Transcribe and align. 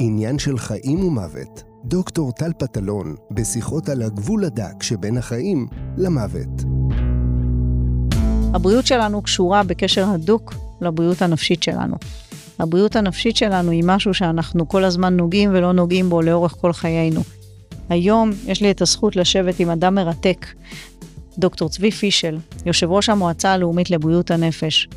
עניין 0.00 0.38
של 0.38 0.58
חיים 0.58 1.04
ומוות. 1.04 1.62
דוקטור 1.84 2.32
טל 2.32 2.52
פטלון, 2.58 3.14
בשיחות 3.30 3.88
על 3.88 4.02
הגבול 4.02 4.44
הדק 4.44 4.82
שבין 4.82 5.16
החיים 5.16 5.66
למוות. 5.96 6.64
הבריאות 8.54 8.86
שלנו 8.86 9.22
קשורה 9.22 9.62
בקשר 9.62 10.08
הדוק 10.08 10.54
לבריאות 10.80 11.22
הנפשית 11.22 11.62
שלנו. 11.62 11.96
הבריאות 12.58 12.96
הנפשית 12.96 13.36
שלנו 13.36 13.70
היא 13.70 13.82
משהו 13.86 14.14
שאנחנו 14.14 14.68
כל 14.68 14.84
הזמן 14.84 15.16
נוגעים 15.16 15.50
ולא 15.52 15.72
נוגעים 15.72 16.10
בו 16.10 16.22
לאורך 16.22 16.54
כל 16.60 16.72
חיינו. 16.72 17.20
היום 17.88 18.30
יש 18.46 18.62
לי 18.62 18.70
את 18.70 18.82
הזכות 18.82 19.16
לשבת 19.16 19.60
עם 19.60 19.70
אדם 19.70 19.94
מרתק, 19.94 20.46
דוקטור 21.38 21.68
צבי 21.68 21.90
פישל, 21.90 22.38
יושב 22.66 22.90
ראש 22.90 23.08
המועצה 23.08 23.52
הלאומית 23.52 23.90
לבריאות 23.90 24.30
הנפש. 24.30 24.88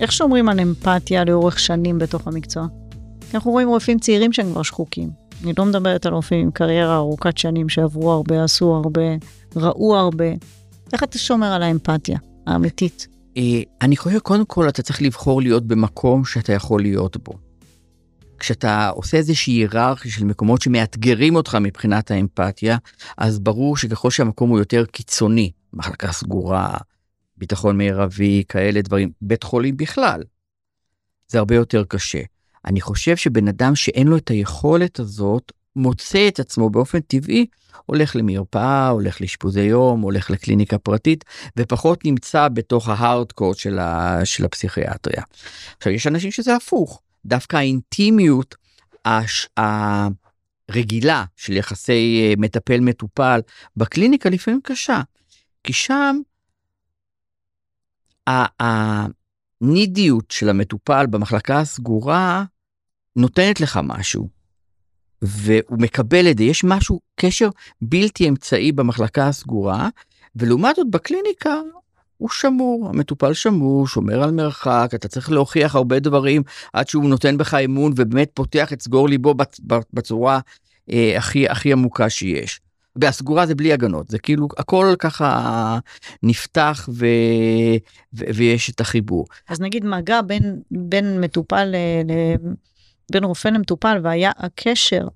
איך 0.00 0.12
שומרים 0.12 0.48
על 0.48 0.60
אמפתיה 0.60 1.24
לאורך 1.24 1.58
שנים 1.58 1.98
בתוך 1.98 2.26
המקצוע? 2.26 2.66
אנחנו 3.34 3.50
רואים 3.50 3.68
רופאים 3.68 3.98
צעירים 3.98 4.32
שהם 4.32 4.52
כבר 4.52 4.62
שחוקים. 4.62 5.10
אני 5.44 5.52
לא 5.58 5.64
מדברת 5.64 6.06
על 6.06 6.12
רופאים 6.12 6.40
עם 6.40 6.50
קריירה 6.50 6.96
ארוכת 6.96 7.38
שנים 7.38 7.68
שעברו 7.68 8.12
הרבה, 8.12 8.44
עשו 8.44 8.74
הרבה, 8.74 9.02
ראו 9.56 9.96
הרבה. 9.96 10.24
איך 10.92 11.02
אתה 11.02 11.18
שומר 11.18 11.46
על 11.46 11.62
האמפתיה 11.62 12.18
האמיתית? 12.46 13.08
אה, 13.36 13.42
אני 13.82 13.96
חושב, 13.96 14.18
קודם 14.18 14.44
כל, 14.44 14.68
אתה 14.68 14.82
צריך 14.82 15.02
לבחור 15.02 15.42
להיות 15.42 15.66
במקום 15.66 16.24
שאתה 16.24 16.52
יכול 16.52 16.82
להיות 16.82 17.16
בו. 17.16 17.32
כשאתה 18.38 18.88
עושה 18.88 19.16
איזושהי 19.16 19.52
היררכיה 19.54 20.12
של 20.12 20.24
מקומות 20.24 20.62
שמאתגרים 20.62 21.36
אותך 21.36 21.54
מבחינת 21.60 22.10
האמפתיה, 22.10 22.76
אז 23.18 23.38
ברור 23.38 23.76
שככל 23.76 24.10
שהמקום 24.10 24.50
הוא 24.50 24.58
יותר 24.58 24.84
קיצוני, 24.86 25.50
מחלקה 25.72 26.12
סגורה, 26.12 26.74
ביטחון 27.36 27.78
מרבי, 27.78 28.42
כאלה 28.48 28.82
דברים, 28.82 29.10
בית 29.22 29.42
חולים 29.42 29.76
בכלל, 29.76 30.22
זה 31.28 31.38
הרבה 31.38 31.54
יותר 31.54 31.84
קשה. 31.88 32.20
אני 32.64 32.80
חושב 32.80 33.16
שבן 33.16 33.48
אדם 33.48 33.74
שאין 33.74 34.08
לו 34.08 34.16
את 34.16 34.30
היכולת 34.30 34.98
הזאת, 34.98 35.52
מוצא 35.76 36.28
את 36.28 36.40
עצמו 36.40 36.70
באופן 36.70 37.00
טבעי, 37.00 37.46
הולך 37.86 38.16
למרפאה, 38.16 38.88
הולך 38.88 39.20
לאשפוזי 39.20 39.60
יום, 39.60 40.00
הולך 40.00 40.30
לקליניקה 40.30 40.78
פרטית, 40.78 41.24
ופחות 41.56 42.04
נמצא 42.04 42.48
בתוך 42.48 42.88
ההארדקורט 42.88 43.58
של, 43.58 43.78
ה, 43.78 44.20
של 44.24 44.44
הפסיכיאטריה. 44.44 45.22
עכשיו, 45.76 45.92
יש 45.92 46.06
אנשים 46.06 46.30
שזה 46.30 46.56
הפוך, 46.56 47.02
דווקא 47.24 47.56
האינטימיות 47.56 48.54
הש, 49.04 49.48
הרגילה 50.68 51.24
של 51.36 51.56
יחסי 51.56 52.26
אה, 52.28 52.34
מטפל-מטופל 52.38 53.40
בקליניקה 53.76 54.30
לפעמים 54.30 54.60
קשה, 54.64 55.00
כי 55.64 55.72
שם 55.72 56.20
הנידיות 59.62 60.30
של 60.30 60.48
המטופל 60.48 61.06
במחלקה 61.06 61.60
הסגורה 61.60 62.44
נותנת 63.16 63.60
לך 63.60 63.80
משהו. 63.82 64.28
והוא 65.22 65.78
מקבל 65.80 66.30
את 66.30 66.38
זה, 66.38 66.44
יש 66.44 66.64
משהו, 66.64 67.00
קשר 67.16 67.48
בלתי 67.82 68.28
אמצעי 68.28 68.72
במחלקה 68.72 69.28
הסגורה, 69.28 69.88
ולעומת 70.36 70.76
זאת 70.76 70.90
בקליניקה 70.90 71.54
הוא 72.16 72.28
שמור, 72.28 72.88
המטופל 72.88 73.32
שמור, 73.34 73.88
שומר 73.88 74.22
על 74.22 74.30
מרחק, 74.30 74.90
אתה 74.94 75.08
צריך 75.08 75.30
להוכיח 75.30 75.74
הרבה 75.74 76.00
דברים 76.00 76.42
עד 76.72 76.88
שהוא 76.88 77.08
נותן 77.08 77.38
בך 77.38 77.54
אמון 77.54 77.92
ובאמת 77.96 78.30
פותח 78.34 78.72
את 78.72 78.82
סגור 78.82 79.08
ליבו 79.08 79.34
בצורה 79.92 80.40
אה, 80.90 81.14
הכי 81.18 81.48
הכי 81.48 81.72
עמוקה 81.72 82.10
שיש. 82.10 82.60
והסגורה 83.00 83.46
זה 83.46 83.54
בלי 83.54 83.72
הגנות, 83.72 84.08
זה 84.08 84.18
כאילו 84.18 84.48
הכל 84.58 84.94
ככה 84.98 85.78
נפתח 86.22 86.88
ו... 86.92 87.06
ו... 88.14 88.24
ויש 88.34 88.70
את 88.70 88.80
החיבור. 88.80 89.26
אז 89.48 89.60
נגיד 89.60 89.84
מגע 89.84 90.22
בין, 90.22 90.62
בין 90.70 91.20
מטופל, 91.20 91.64
ל... 91.64 91.76
בין 93.12 93.24
רופא 93.24 93.48
למטופל 93.48 94.00
והיה 94.02 94.30
הקשר 94.36 95.08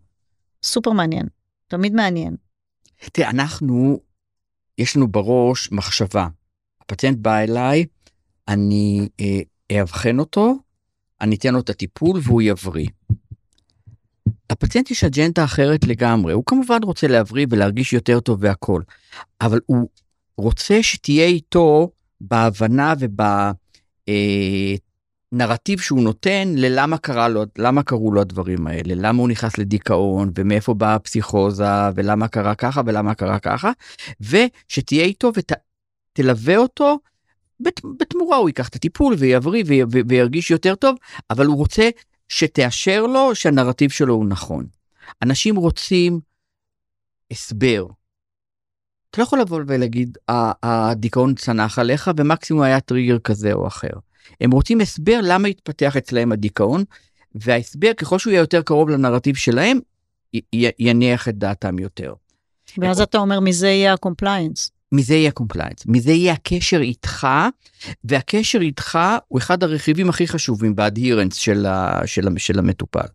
סופר 0.62 0.90
מעניין, 0.90 1.26
תמיד 1.68 1.94
מעניין. 1.94 2.36
תראה, 3.12 3.30
אנחנו, 3.30 4.00
יש 4.78 4.96
לנו 4.96 5.08
בראש 5.08 5.72
מחשבה. 5.72 6.28
הפציינט 6.80 7.18
בא 7.18 7.38
אליי, 7.38 7.84
אני 8.48 9.08
אה, 9.20 9.78
אאבחן 9.80 10.18
אותו, 10.18 10.54
אני 11.20 11.36
אתן 11.36 11.54
לו 11.54 11.60
את 11.60 11.70
הטיפול 11.70 12.20
והוא 12.22 12.42
יבריא. 12.42 12.86
לפציינט 14.52 14.90
יש 14.90 15.04
אג'נדה 15.04 15.44
אחרת 15.44 15.84
לגמרי, 15.86 16.32
הוא 16.32 16.44
כמובן 16.46 16.78
רוצה 16.82 17.06
להבריא 17.06 17.46
ולהרגיש 17.50 17.92
יותר 17.92 18.20
טוב 18.20 18.38
והכל, 18.42 18.82
אבל 19.40 19.60
הוא 19.66 19.88
רוצה 20.36 20.82
שתהיה 20.82 21.26
איתו 21.26 21.90
בהבנה 22.20 22.94
ובנרטיב 25.32 25.78
אה, 25.78 25.84
שהוא 25.84 26.02
נותן 26.02 26.52
ללמה 26.56 26.98
קרה 26.98 27.28
לו, 27.28 27.44
למה 27.58 27.82
קרו 27.82 28.12
לו 28.12 28.20
הדברים 28.20 28.66
האלה, 28.66 28.94
למה 28.96 29.20
הוא 29.20 29.28
נכנס 29.28 29.58
לדיכאון 29.58 30.30
ומאיפה 30.38 30.74
באה 30.74 30.94
הפסיכוזה 30.94 31.88
ולמה 31.94 32.28
קרה 32.28 32.54
ככה 32.54 32.82
ולמה 32.86 33.14
קרה 33.14 33.38
ככה, 33.38 33.70
ושתהיה 34.20 35.04
איתו 35.04 35.32
ותלווה 36.16 36.56
אותו 36.56 36.98
בתמורה 37.98 38.36
הוא 38.36 38.48
ייקח 38.48 38.68
את 38.68 38.74
הטיפול 38.74 39.14
ויבריא 39.18 39.64
וירגיש 40.08 40.50
יותר 40.50 40.74
טוב, 40.74 40.96
אבל 41.30 41.46
הוא 41.46 41.56
רוצה 41.56 41.88
שתאשר 42.32 43.06
לו 43.06 43.34
שהנרטיב 43.34 43.90
שלו 43.90 44.14
הוא 44.14 44.26
נכון. 44.26 44.66
אנשים 45.22 45.56
רוצים 45.56 46.20
הסבר. 47.30 47.86
אתה 49.10 49.20
לא 49.20 49.26
יכול 49.26 49.40
לבוא 49.40 49.60
ולהגיד, 49.66 50.18
הדיכאון 50.62 51.34
צנח 51.34 51.78
עליך 51.78 52.10
ומקסימום 52.16 52.62
היה 52.62 52.80
טריגר 52.80 53.18
כזה 53.18 53.52
או 53.52 53.66
אחר. 53.66 53.92
הם 54.40 54.50
רוצים 54.50 54.80
הסבר 54.80 55.20
למה 55.22 55.48
התפתח 55.48 55.96
אצלהם 55.96 56.32
הדיכאון, 56.32 56.84
וההסבר 57.34 57.94
ככל 57.94 58.18
שהוא 58.18 58.30
יהיה 58.30 58.40
יותר 58.40 58.62
קרוב 58.62 58.88
לנרטיב 58.88 59.36
שלהם, 59.36 59.78
יניח 60.78 61.28
את 61.28 61.38
דעתם 61.38 61.78
יותר. 61.78 62.14
ואז 62.78 63.00
אתה 63.00 63.18
אומר 63.18 63.40
מזה 63.40 63.68
יהיה 63.68 63.92
ה 63.92 63.99
compliance. 63.99 64.70
מזה 64.92 65.14
יהיה 65.14 65.30
compliance, 65.30 65.86
מזה 65.86 66.12
יהיה 66.12 66.32
הקשר 66.32 66.80
איתך, 66.80 67.26
והקשר 68.04 68.60
איתך 68.60 68.98
הוא 69.28 69.38
אחד 69.38 69.62
הרכיבים 69.62 70.08
הכי 70.08 70.28
חשובים 70.28 70.76
ב 70.76 70.82
adherence 70.82 71.34
של, 71.34 71.66
של, 72.06 72.28
של 72.36 72.58
המטופל. 72.58 73.06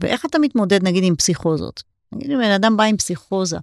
ואיך 0.00 0.26
אתה 0.26 0.38
מתמודד 0.38 0.82
נגיד 0.82 1.04
עם 1.04 1.16
פסיכוזות? 1.16 1.82
נגיד 2.12 2.30
אם 2.30 2.38
בן 2.38 2.50
אדם 2.50 2.76
בא 2.76 2.84
עם 2.84 2.96
פסיכוזה, 2.96 3.58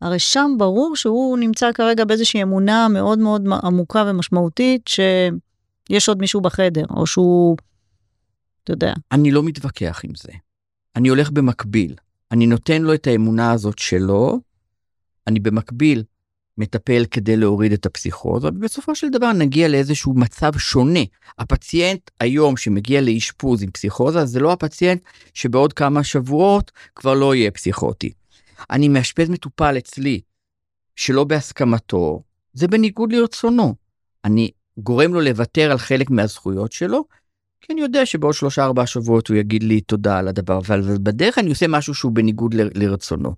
הרי 0.00 0.18
שם 0.18 0.50
ברור 0.58 0.96
שהוא 0.96 1.38
נמצא 1.38 1.72
כרגע 1.72 2.04
באיזושהי 2.04 2.42
אמונה 2.42 2.88
מאוד 2.88 3.18
מאוד 3.18 3.42
עמוקה 3.62 4.04
ומשמעותית 4.06 4.88
שיש 4.88 6.08
עוד 6.08 6.18
מישהו 6.18 6.40
בחדר, 6.40 6.84
או 6.90 7.06
שהוא, 7.06 7.56
אתה 8.64 8.72
יודע. 8.72 8.92
אני 9.12 9.30
לא 9.30 9.42
מתווכח 9.42 10.00
עם 10.04 10.14
זה. 10.14 10.32
אני 10.96 11.08
הולך 11.08 11.30
במקביל. 11.30 11.94
אני 12.30 12.46
נותן 12.46 12.82
לו 12.82 12.94
את 12.94 13.06
האמונה 13.06 13.52
הזאת 13.52 13.78
שלו, 13.78 14.40
אני 15.26 15.40
במקביל 15.40 16.02
מטפל 16.58 17.04
כדי 17.10 17.36
להוריד 17.36 17.72
את 17.72 17.86
הפסיכוזה, 17.86 18.48
ובסופו 18.48 18.94
של 18.94 19.10
דבר 19.10 19.32
נגיע 19.32 19.68
לאיזשהו 19.68 20.14
מצב 20.14 20.58
שונה. 20.58 21.00
הפציינט 21.38 22.10
היום 22.20 22.56
שמגיע 22.56 23.00
לאשפוז 23.00 23.62
עם 23.62 23.70
פסיכוזה, 23.70 24.24
זה 24.26 24.40
לא 24.40 24.52
הפציינט 24.52 25.02
שבעוד 25.34 25.72
כמה 25.72 26.04
שבועות 26.04 26.72
כבר 26.94 27.14
לא 27.14 27.34
יהיה 27.34 27.50
פסיכוטי. 27.50 28.12
אני 28.70 28.88
מאשפז 28.88 29.28
מטופל 29.28 29.78
אצלי 29.78 30.20
שלא 30.96 31.24
בהסכמתו, 31.24 32.22
זה 32.52 32.68
בניגוד 32.68 33.12
לרצונו. 33.12 33.74
אני 34.24 34.50
גורם 34.78 35.14
לו 35.14 35.20
לוותר 35.20 35.70
על 35.70 35.78
חלק 35.78 36.10
מהזכויות 36.10 36.72
שלו, 36.72 37.04
כי 37.60 37.72
אני 37.72 37.80
יודע 37.80 38.06
שבעוד 38.06 38.34
שלושה 38.34 38.64
ארבעה 38.64 38.86
שבועות 38.86 39.28
הוא 39.28 39.36
יגיד 39.36 39.62
לי 39.62 39.80
תודה 39.80 40.18
על 40.18 40.28
הדבר, 40.28 40.58
אבל 40.58 40.82
בדרך 41.02 41.38
אני 41.38 41.48
עושה 41.48 41.66
משהו 41.68 41.94
שהוא 41.94 42.12
בניגוד 42.12 42.54
לרצונו. 42.54 43.34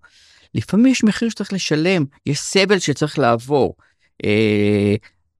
לפעמים 0.55 0.87
יש 0.87 1.05
מחיר 1.05 1.29
שצריך 1.29 1.53
לשלם, 1.53 2.05
יש 2.27 2.39
סבל 2.39 2.79
שצריך 2.79 3.19
לעבור. 3.19 3.75
אה, 4.25 4.95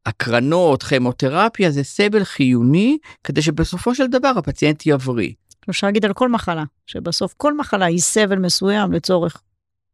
הקרנות, 0.06 0.83
כימותרפיה 0.83 1.71
זה 1.71 1.84
סבל 1.84 2.25
חיוני 2.25 2.99
כדי 3.25 3.43
שבסופו 3.43 3.94
של 3.94 4.06
דבר 4.06 4.33
הפציינט 4.37 4.83
יבריא. 4.87 5.33
אפשר 5.71 5.87
להגיד 5.87 6.05
על 6.05 6.12
כל 6.12 6.28
מחלה, 6.28 6.64
שבסוף 6.87 7.35
כל 7.37 7.56
מחלה 7.56 7.87
היא 7.87 7.99
סבל 7.99 8.38
מסוים 8.38 8.93
לצורך 8.93 9.43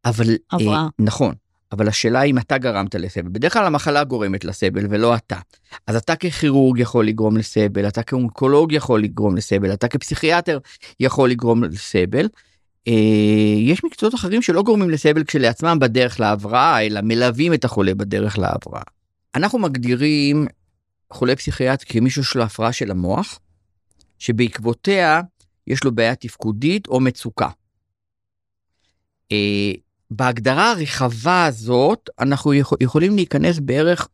אבל, 0.05 0.31
אה, 0.31 0.35
הבראה. 0.53 0.77
אה, 0.77 0.89
נכון, 0.99 1.35
אבל 1.73 1.89
השאלה 1.89 2.21
היא 2.21 2.31
אם 2.31 2.39
אתה 2.39 2.59
גרמת 2.59 2.95
לסבל. 2.95 3.29
בדרך 3.29 3.53
כלל 3.53 3.67
המחלה 3.67 4.05
גורמת 4.05 4.45
לסבל 4.45 4.87
ולא 4.91 5.15
אתה. 5.15 5.39
אז 5.87 5.97
אתה 5.97 6.17
ככירורג 6.17 6.79
יכול 6.79 7.07
לגרום 7.07 7.37
לסבל, 7.37 7.89
אתה 7.89 8.03
כאונקולוג 8.03 8.73
יכול 8.73 9.03
לגרום 9.03 9.37
לסבל, 9.37 9.73
אתה 9.73 9.89
כפסיכיאטר 9.89 10.59
יכול 11.01 11.31
לגרום 11.31 11.65
לסבל. 11.65 12.29
אה, 12.89 13.59
יש 13.59 13.85
מקצועות 13.85 14.15
אחרים 14.15 14.43
שלא 14.43 14.63
גורמים 14.63 14.91
לסבל 14.91 15.25
כשלעצמם 15.25 15.79
בדרך 15.81 16.21
להבראה, 16.21 16.87
אלא 16.87 17.01
מלווים 17.01 17.55
את 17.55 17.65
החולה 17.65 17.95
בדרך 17.95 18.39
להבראה. 18.39 18.83
אנחנו 19.35 19.59
מגדירים 19.59 20.47
חולה 21.11 21.37
פסיכיאטר 21.37 21.85
כמישהו 21.89 22.25
של 22.25 22.41
הפרעה 22.41 22.73
של 22.73 22.91
המוח, 22.91 23.39
שבעקבותיה 24.19 25.21
יש 25.67 25.85
לו 25.85 25.95
בעיה 25.95 26.15
תפקודית 26.15 26.87
או 26.87 27.01
מצוקה. 27.01 27.49
אה, 29.33 29.73
בהגדרה 30.11 30.71
הרחבה 30.71 31.45
הזאת, 31.45 32.11
אנחנו 32.19 32.55
יכול, 32.55 32.79
יכולים 32.81 33.17
להיכנס 33.17 33.59
בערך 33.59 34.09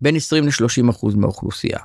בין 0.00 0.16
20 0.16 0.44
ל-30 0.46 0.90
אחוז 0.90 1.14
מהאוכלוסייה. 1.14 1.78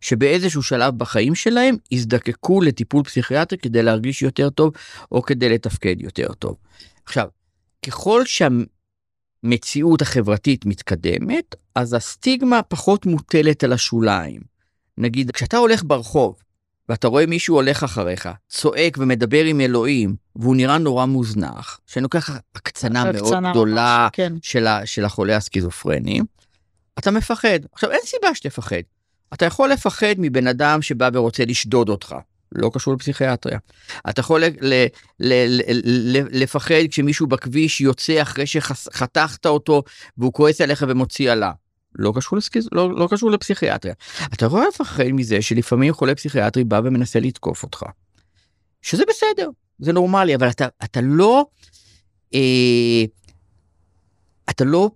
שבאיזשהו 0.00 0.62
שלב 0.62 0.98
בחיים 0.98 1.34
שלהם 1.34 1.76
יזדקקו 1.90 2.60
לטיפול 2.60 3.04
פסיכיאטרי 3.04 3.58
כדי 3.58 3.82
להרגיש 3.82 4.22
יותר 4.22 4.50
טוב 4.50 4.72
או 5.12 5.22
כדי 5.22 5.48
לתפקד 5.48 6.00
יותר 6.00 6.32
טוב. 6.32 6.56
עכשיו, 7.04 7.28
ככל 7.86 8.22
שהמציאות 8.24 10.02
החברתית 10.02 10.66
מתקדמת, 10.66 11.54
אז 11.74 11.94
הסטיגמה 11.94 12.62
פחות 12.62 13.06
מוטלת 13.06 13.64
על 13.64 13.72
השוליים. 13.72 14.40
נגיד, 14.98 15.30
כשאתה 15.30 15.56
הולך 15.56 15.82
ברחוב 15.86 16.36
ואתה 16.88 17.08
רואה 17.08 17.26
מישהו 17.26 17.54
הולך 17.54 17.84
אחריך, 17.84 18.28
צועק 18.48 18.96
ומדבר 19.00 19.44
עם 19.44 19.60
אלוהים, 19.60 20.16
והוא 20.36 20.56
נראה 20.56 20.78
נורא 20.78 21.06
מוזנח, 21.06 21.80
שאני 21.86 22.02
לוקח 22.02 22.30
הקצנה 22.54 23.12
מאוד 23.12 23.34
גדולה 23.50 23.98
ממש, 24.02 24.10
כן. 24.12 24.32
של, 24.42 24.66
ה, 24.66 24.86
של 24.86 25.04
החולה 25.04 25.36
הסכיזופרני, 25.36 26.20
אתה 26.98 27.10
מפחד. 27.10 27.58
עכשיו, 27.72 27.90
אין 27.90 28.00
סיבה 28.04 28.34
שתפחד. 28.34 28.76
אתה 29.36 29.44
יכול 29.44 29.70
לפחד 29.70 30.14
מבן 30.18 30.46
אדם 30.46 30.82
שבא 30.82 31.10
ורוצה 31.12 31.44
לשדוד 31.44 31.88
אותך, 31.88 32.14
לא 32.52 32.70
קשור 32.74 32.94
לפסיכיאטריה. 32.94 33.58
אתה 34.10 34.20
יכול 34.20 34.44
ל- 34.44 34.50
ל- 34.60 34.86
ל- 35.20 35.60
ל- 36.16 36.42
לפחד 36.42 36.74
כשמישהו 36.90 37.26
בכביש 37.26 37.80
יוצא 37.80 38.22
אחרי 38.22 38.46
שחתכת 38.46 39.46
אותו 39.46 39.82
והוא 40.18 40.32
כועס 40.32 40.60
עליך 40.60 40.84
ומוציא 40.88 41.32
עלה. 41.32 41.52
לא 41.98 42.12
קשור, 42.16 42.38
לסקיז... 42.38 42.68
לא, 42.72 42.98
לא 42.98 43.08
קשור 43.10 43.30
לפסיכיאטריה. 43.30 43.94
אתה 44.34 44.46
יכול 44.46 44.64
לפחד 44.68 45.04
מזה 45.12 45.42
שלפעמים 45.42 45.94
חולה 45.94 46.14
פסיכיאטרי 46.14 46.64
בא 46.64 46.80
ומנסה 46.84 47.20
לתקוף 47.20 47.62
אותך. 47.62 47.82
שזה 48.82 49.04
בסדר, 49.08 49.50
זה 49.78 49.92
נורמלי, 49.92 50.34
אבל 50.34 50.48
אתה, 50.48 50.68
אתה 50.84 51.00
לא... 51.00 51.46
אה, 52.34 53.04
אתה 54.50 54.64
לא 54.64 54.90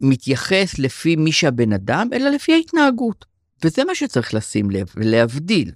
מתייחס 0.00 0.78
לפי 0.78 1.16
מי 1.16 1.32
שהבן 1.32 1.72
אדם, 1.72 2.08
אלא 2.12 2.30
לפי 2.30 2.52
ההתנהגות. 2.52 3.24
וזה 3.64 3.84
מה 3.84 3.94
שצריך 3.94 4.34
לשים 4.34 4.70
לב 4.70 4.86
ולהבדיל. 4.96 5.72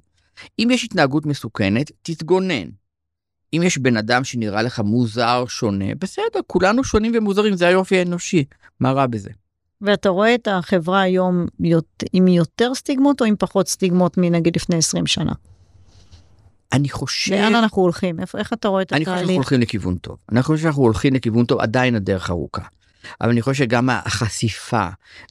אם 0.58 0.68
יש 0.72 0.84
התנהגות 0.84 1.26
מסוכנת, 1.26 1.90
תתגונן. 2.02 2.68
אם 3.56 3.62
יש 3.64 3.78
בן 3.78 3.96
אדם 3.96 4.24
שנראה 4.24 4.62
לך 4.62 4.80
מוזר, 4.80 5.44
שונה, 5.48 5.94
בסדר, 5.98 6.40
כולנו 6.46 6.84
שונים 6.84 7.12
ומוזרים, 7.14 7.56
זה 7.56 7.66
היופי 7.66 7.98
האנושי, 7.98 8.44
מה 8.80 8.92
רע 8.92 9.06
בזה? 9.06 9.30
ואתה 9.80 10.08
רואה 10.08 10.34
את 10.34 10.48
החברה 10.48 11.00
היום 11.00 11.46
עם 12.12 12.28
יותר 12.28 12.74
סטיגמות 12.74 13.20
או 13.20 13.26
עם 13.26 13.34
פחות 13.38 13.68
סטיגמות 13.68 14.18
מנגיד 14.18 14.56
לפני 14.56 14.76
20 14.76 15.06
שנה? 15.06 15.32
אני 16.72 16.88
חושב... 16.88 17.34
לאן 17.34 17.54
אנחנו 17.54 17.82
הולכים? 17.82 18.20
איך, 18.20 18.34
איך 18.34 18.52
אתה 18.52 18.68
רואה 18.68 18.82
את 18.82 18.86
התהליך? 18.86 19.08
אני 19.08 19.14
חושב 19.14 19.18
שאנחנו 19.20 19.34
הולכים 19.34 19.60
לכיוון 19.60 19.96
טוב. 19.96 20.16
אני 20.32 20.42
חושב 20.42 20.62
שאנחנו 20.62 20.82
הולכים 20.82 21.14
לכיוון 21.14 21.44
טוב, 21.44 21.60
עדיין 21.60 21.94
הדרך 21.94 22.30
ארוכה. 22.30 22.62
אבל 23.20 23.30
אני 23.30 23.42
חושב 23.42 23.64
שגם 23.64 23.90
החשיפה, 23.90 24.88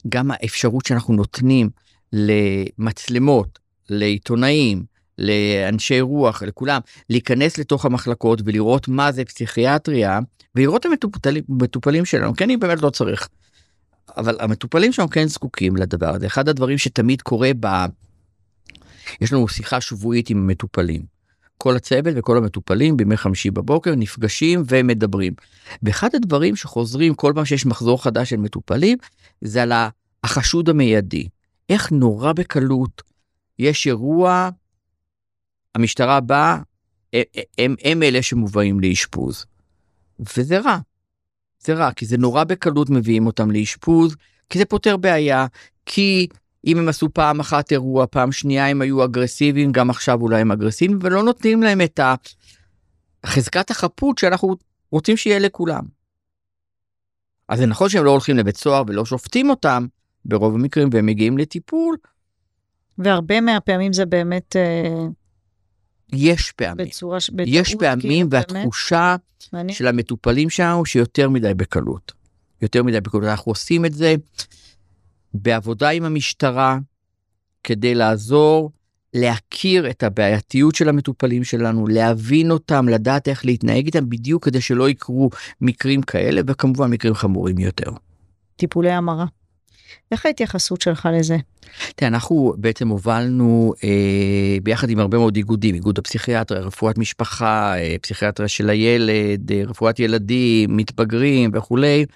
גם 0.08 0.30
האפשרות 0.30 0.86
שאנחנו 0.86 1.14
נותנים 1.14 1.70
למצלמות, 2.12 3.58
לעיתונאים, 3.90 4.84
לאנשי 5.18 6.00
רוח, 6.00 6.42
לכולם, 6.42 6.80
להיכנס 7.10 7.58
לתוך 7.58 7.84
המחלקות 7.84 8.42
ולראות 8.44 8.88
מה 8.88 9.12
זה 9.12 9.24
פסיכיאטריה, 9.24 10.18
ולראות 10.54 10.86
את 10.86 11.04
המטופלים, 11.48 12.04
שלנו, 12.04 12.36
כן, 12.36 12.44
אני 12.44 12.56
באמת 12.56 12.82
לא 12.82 12.90
צריך. 12.90 13.28
אבל 14.16 14.36
המטופלים 14.40 14.92
שלנו 14.92 15.10
כן 15.10 15.26
זקוקים 15.26 15.76
לדבר 15.76 16.14
הזה. 16.14 16.26
אחד 16.26 16.48
הדברים 16.48 16.78
שתמיד 16.78 17.22
קורה 17.22 17.50
ב... 17.60 17.66
יש 19.20 19.32
לנו 19.32 19.48
שיחה 19.48 19.80
שבועית 19.80 20.30
עם 20.30 20.38
המטופלים. 20.38 21.02
כל 21.58 21.76
הצוות 21.76 22.14
וכל 22.16 22.36
המטופלים 22.36 22.96
בימי 22.96 23.16
חמישי 23.16 23.50
בבוקר 23.50 23.94
נפגשים 23.94 24.62
ומדברים. 24.68 25.32
ואחד 25.82 26.14
הדברים 26.14 26.56
שחוזרים 26.56 27.14
כל 27.14 27.32
פעם 27.34 27.44
שיש 27.44 27.66
מחזור 27.66 28.02
חדש 28.02 28.30
של 28.30 28.36
מטופלים 28.36 28.98
זה 29.40 29.62
על 29.62 29.72
החשוד 30.24 30.68
המיידי. 30.68 31.28
איך 31.68 31.92
נורא 31.92 32.32
בקלות 32.32 33.02
יש 33.58 33.86
אירוע, 33.86 34.48
המשטרה 35.74 36.20
באה, 36.20 36.58
הם, 37.12 37.22
הם, 37.58 37.74
הם 37.84 38.02
אלה 38.02 38.22
שמובאים 38.22 38.80
לאשפוז. 38.80 39.46
וזה 40.36 40.58
רע. 40.58 40.78
זה 41.60 41.74
רע, 41.74 41.92
כי 41.92 42.06
זה 42.06 42.16
נורא 42.16 42.44
בקלות 42.44 42.90
מביאים 42.90 43.26
אותם 43.26 43.50
לאשפוז, 43.50 44.16
כי 44.50 44.58
זה 44.58 44.64
פותר 44.64 44.96
בעיה, 44.96 45.46
כי 45.86 46.28
אם 46.66 46.78
הם 46.78 46.88
עשו 46.88 47.08
פעם 47.12 47.40
אחת 47.40 47.72
אירוע, 47.72 48.06
פעם 48.06 48.32
שנייה 48.32 48.68
הם 48.68 48.82
היו 48.82 49.04
אגרסיביים, 49.04 49.72
גם 49.72 49.90
עכשיו 49.90 50.20
אולי 50.20 50.40
הם 50.40 50.52
אגרסיביים, 50.52 50.98
ולא 51.02 51.22
נותנים 51.22 51.62
להם 51.62 51.80
את 51.80 52.00
חזקת 53.26 53.70
החפות 53.70 54.18
שאנחנו 54.18 54.56
רוצים 54.90 55.16
שיהיה 55.16 55.38
לכולם. 55.38 55.84
אז 57.48 57.58
זה 57.58 57.66
נכון 57.66 57.88
שהם 57.88 58.04
לא 58.04 58.10
הולכים 58.10 58.36
לבית 58.36 58.56
סוהר 58.56 58.82
ולא 58.86 59.04
שופטים 59.04 59.50
אותם 59.50 59.86
ברוב 60.24 60.54
המקרים 60.54 60.88
והם 60.92 61.06
מגיעים 61.06 61.38
לטיפול. 61.38 61.96
והרבה 62.98 63.40
מהפעמים 63.40 63.92
זה 63.92 64.06
באמת... 64.06 64.56
אה, 64.56 65.06
יש 66.12 66.52
פעמים. 66.52 66.86
בצורה, 66.86 67.18
בטעות, 67.32 67.48
יש 67.48 67.74
פעמים, 67.74 68.30
כאילו, 68.30 68.30
והתחושה 68.30 69.16
באמת? 69.52 69.74
של 69.74 69.86
המטופלים 69.86 70.50
שלנו 70.50 70.84
שיותר 70.84 71.28
מדי 71.28 71.54
בקלות. 71.54 72.12
יותר 72.62 72.82
מדי 72.82 73.00
בקלות. 73.00 73.24
אנחנו 73.24 73.52
עושים 73.52 73.84
את 73.84 73.92
זה 73.92 74.14
בעבודה 75.34 75.88
עם 75.88 76.04
המשטרה 76.04 76.78
כדי 77.64 77.94
לעזור 77.94 78.70
להכיר 79.14 79.90
את 79.90 80.02
הבעייתיות 80.02 80.74
של 80.74 80.88
המטופלים 80.88 81.44
שלנו, 81.44 81.86
להבין 81.86 82.50
אותם, 82.50 82.88
לדעת 82.88 83.28
איך 83.28 83.44
להתנהג 83.44 83.84
איתם 83.86 84.08
בדיוק 84.10 84.44
כדי 84.44 84.60
שלא 84.60 84.88
יקרו 84.88 85.30
מקרים 85.60 86.02
כאלה, 86.02 86.40
וכמובן 86.46 86.90
מקרים 86.90 87.14
חמורים 87.14 87.58
יותר. 87.58 87.90
טיפולי 88.56 88.90
המרה. 88.90 89.26
איך 90.12 90.26
ההתייחסות 90.26 90.80
שלך 90.80 91.08
לזה? 91.12 91.36
תראה, 91.96 92.08
אנחנו 92.08 92.54
בעצם 92.56 92.88
הובלנו 92.88 93.74
אה, 93.84 94.56
ביחד 94.62 94.90
עם 94.90 94.98
הרבה 94.98 95.18
מאוד 95.18 95.36
איגודים, 95.36 95.74
איגוד 95.74 95.98
הפסיכיאטריה, 95.98 96.60
רפואת 96.60 96.98
משפחה, 96.98 97.78
אה, 97.78 97.96
פסיכיאטריה 98.02 98.48
של 98.48 98.70
הילד, 98.70 99.52
אה, 99.52 99.62
רפואת 99.66 100.00
ילדים, 100.00 100.76
מתבגרים 100.76 101.50
וכולי, 101.54 102.06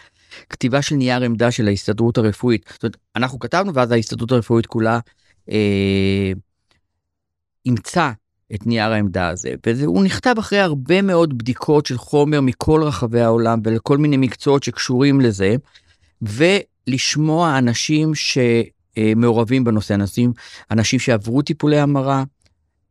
כתיבה 0.51 0.83
של 0.83 0.95
נייר 0.95 1.23
עמדה 1.23 1.51
של 1.51 1.69
ההסתדרות 1.69 2.19
הרפואית. 2.19 2.65
זאת 2.73 2.83
אומרת, 2.83 2.97
אנחנו 3.17 3.39
כתבנו 3.39 3.75
ואז 3.75 3.93
ההסתדרות 3.93 4.33
הרפואית 4.33 4.67
כולה 4.67 4.99
אה, 5.51 6.33
אימצה 7.67 8.13
את 8.55 8.67
נייר 8.67 8.93
העמדה 8.93 9.29
הזה, 9.29 9.55
והוא 9.67 10.05
נכתב 10.05 10.35
אחרי 10.39 10.59
הרבה 10.59 11.03
מאוד 11.03 11.39
בדיקות 11.39 11.87
של 11.87 11.99
חומר 11.99 12.41
מכל 12.41 12.83
רחבי 12.83 13.21
העולם 13.21 13.61
ולכל 13.65 13.99
מיני 13.99 14.17
מקצועות 14.17 14.63
שקשורים 14.63 15.21
לזה, 15.21 15.57
ולשמוע 16.89 17.59
אנשים 17.59 18.13
שמעורבים 18.15 19.65
בנושא, 19.65 19.95
אנשים, 19.95 20.33
אנשים 20.71 21.01
שעברו 21.01 21.43
טיפולי 21.43 21.79
המרה, 21.79 22.25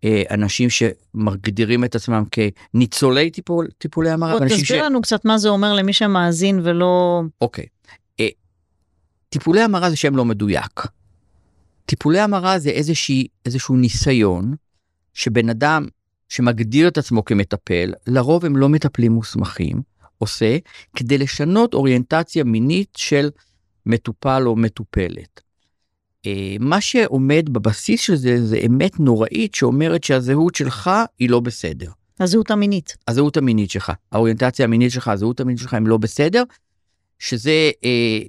אה, 0.04 0.24
אנשים 0.32 0.70
שמגדירים 0.70 1.84
את 1.84 1.96
עצמם 1.96 2.24
כניצולי 2.32 3.30
טיפול, 3.32 3.68
טיפולי 3.78 4.10
המרה. 4.10 4.40
בוא 4.40 4.48
תסביר 4.48 4.64
ש... 4.64 4.72
לנו 4.72 5.02
קצת 5.02 5.26
מה 5.26 5.38
זה 5.38 5.50
אומר 5.50 5.74
למי 5.74 5.94
שמאזין 5.94 6.60
ולא... 6.64 7.22
אוקיי. 7.42 7.66
אה, 8.20 8.28
טיפולי 9.30 9.62
המרה 9.62 9.90
זה 9.90 9.96
שם 9.96 10.16
לא 10.16 10.26
מדויק. 10.26 10.82
טיפולי 11.86 12.20
המרה 12.20 12.60
זה 12.60 12.70
איזושהי, 12.70 13.28
איזשהו 13.46 13.76
ניסיון 13.76 14.56
שבן 15.14 15.50
אדם 15.50 15.88
שמגדיר 16.30 16.88
את 16.88 16.98
עצמו 16.98 17.26
כמטפל, 17.26 17.94
לרוב 18.08 18.46
הם 18.46 18.58
לא 18.58 18.70
מטפלים 18.70 19.12
מוסמכים, 19.12 19.82
עושה 20.18 20.58
כדי 20.96 21.18
לשנות 21.18 21.74
אוריינטציה 21.74 22.44
מינית 22.44 22.90
של 22.98 23.30
מטופל 23.86 24.44
או 24.46 24.56
מטופלת. 24.56 25.42
אה, 26.26 26.56
מה 26.60 26.82
שעומד 26.82 27.50
בבסיס 27.52 28.02
של 28.02 28.16
זה 28.16 28.46
זה 28.46 28.58
אמת 28.66 29.00
נוראית 29.00 29.56
שאומרת 29.56 30.04
שהזהות 30.04 30.56
שלך 30.56 30.90
היא 31.20 31.30
לא 31.30 31.40
בסדר. 31.40 31.92
הזהות 32.20 32.52
המינית. 32.52 32.98
הזהות 33.08 33.38
המינית 33.38 33.72
שלך, 33.72 33.92
האוריינטציה 34.12 34.66
המינית 34.66 34.92
שלך, 34.92 35.08
הזהות 35.08 35.40
המינית 35.40 35.62
שלך 35.62 35.74
הם 35.74 35.88
לא 35.88 35.98
בסדר, 35.98 36.44
שזה, 37.20 37.72
אה, 37.86 38.20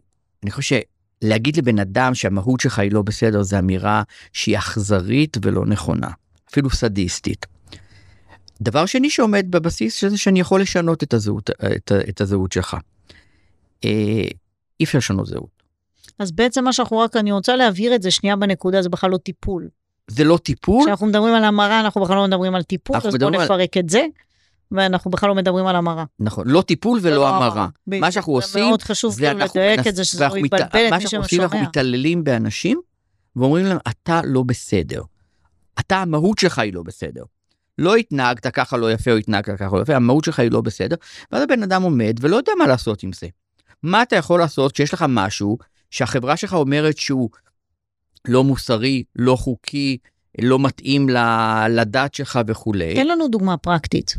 אני 0.43 0.51
חושב 0.51 0.77
שלהגיד 1.23 1.57
לבן 1.57 1.79
אדם 1.79 2.15
שהמהות 2.15 2.61
שלך 2.61 2.79
היא 2.79 2.93
לא 2.93 3.03
בסדר, 3.03 3.43
זו 3.43 3.59
אמירה 3.59 4.03
שהיא 4.33 4.59
אכזרית 4.59 5.37
ולא 5.43 5.67
נכונה, 5.67 6.09
אפילו 6.51 6.71
סדיסטית. 6.71 7.47
דבר 8.61 8.87
שני 8.87 9.11
שעומד 9.11 9.51
בבסיס 9.51 9.95
של 9.95 10.09
זה 10.09 10.19
שאני 10.19 10.41
יכול 10.41 10.61
לשנות 10.61 11.03
את 11.03 11.15
הזהות, 11.15 11.51
את, 11.77 11.93
את 12.09 12.21
הזהות 12.21 12.53
שלך. 12.53 12.77
אה, 13.85 14.29
אי 14.80 14.85
אפשר 14.85 14.99
לשנות 14.99 15.26
זהות. 15.26 15.62
אז 16.18 16.33
בעצם 16.33 16.64
מה 16.64 16.73
שאנחנו 16.73 16.99
רק, 16.99 17.16
אני 17.16 17.33
רוצה 17.33 17.56
להבהיר 17.56 17.95
את 17.95 18.02
זה 18.02 18.11
שנייה 18.11 18.37
בנקודה, 18.37 18.83
זה 18.83 18.88
בכלל 18.88 19.11
לא 19.11 19.16
טיפול. 19.16 19.68
זה 20.09 20.25
לא 20.25 20.38
טיפול? 20.38 20.83
כשאנחנו 20.85 21.06
מדברים 21.06 21.35
על 21.35 21.45
המרה, 21.45 21.80
אנחנו 21.80 22.00
בכלל 22.00 22.16
לא 22.16 22.26
מדברים 22.26 22.54
על 22.54 22.62
טיפול, 22.62 22.97
אז 22.97 23.16
בואו 23.16 23.30
נפרק 23.30 23.76
על... 23.76 23.83
את 23.83 23.88
זה, 23.90 24.06
ואנחנו 24.73 25.11
בכלל 25.11 25.28
לא 25.28 25.35
מדברים 25.35 25.66
על 25.66 25.76
המרה. 25.76 26.04
נכון, 26.21 26.49
לא 26.49 26.62
טיפול 26.62 26.99
ולא 27.02 27.16
לא 27.16 27.28
המרה. 27.28 27.68
מה 27.87 28.12
שאנחנו 28.12 28.33
עושים, 28.33 28.62
זה 28.62 28.68
מאוד 28.68 28.83
חשוב 28.83 29.16
כאילו 29.16 29.38
לדייק 29.38 29.87
את 29.87 29.97
זה, 29.97 30.04
שזה 30.04 30.28
לא 30.28 30.37
יתבלבל 30.37 30.64
את 30.64 30.73
מי 30.73 30.73
שמשומע. 30.73 30.90
מה 30.90 31.00
שאנחנו 31.00 31.18
עושים, 31.18 31.42
אנחנו 31.42 31.59
מתעללים 31.61 32.25
באנשים, 32.25 32.80
ואומרים 33.37 33.66
להם, 33.66 33.78
אתה 33.88 34.21
לא 34.25 34.42
בסדר. 34.42 35.02
אתה, 35.80 35.97
המהות 35.97 36.38
שלך 36.38 36.59
היא 36.59 36.75
לא 36.75 36.83
בסדר. 36.83 37.23
לא 37.78 37.97
התנהגת 37.97 38.47
ככה 38.47 38.76
לא 38.76 38.92
יפה 38.92 39.11
או 39.11 39.16
התנהגת 39.16 39.59
ככה 39.59 39.76
לא 39.76 39.83
יפה, 39.83 39.97
המהות 39.97 40.25
שלך 40.25 40.38
היא 40.38 40.50
לא 40.50 40.61
בסדר, 40.61 40.97
ואז 41.33 41.42
הבן 41.42 41.62
אדם 41.62 41.83
עומד 41.83 42.16
ולא 42.21 42.37
יודע 42.37 42.52
מה 42.59 42.66
לעשות 42.66 43.02
עם 43.02 43.12
זה. 43.12 43.26
מה 43.83 44.02
אתה 44.02 44.16
יכול 44.16 44.40
לעשות 44.40 44.73
כשיש 44.73 44.95
לך 44.95 45.04
משהו 45.09 45.59
שהחברה 45.90 46.37
שלך 46.37 46.54
אומרת 46.54 46.99
שהוא 46.99 47.30
לא 48.28 48.45
מוסרי, 48.45 49.02
לא 49.16 49.37
חוקי, 49.37 49.99
לא 50.40 50.59
מתאים 50.59 51.09
לדת 51.68 52.14
שלך 52.14 52.38
וכולי. 52.47 52.95
תן 52.95 53.06
לנו 53.06 53.28
דוגמה 53.28 53.56
פרקטית. 53.56 54.16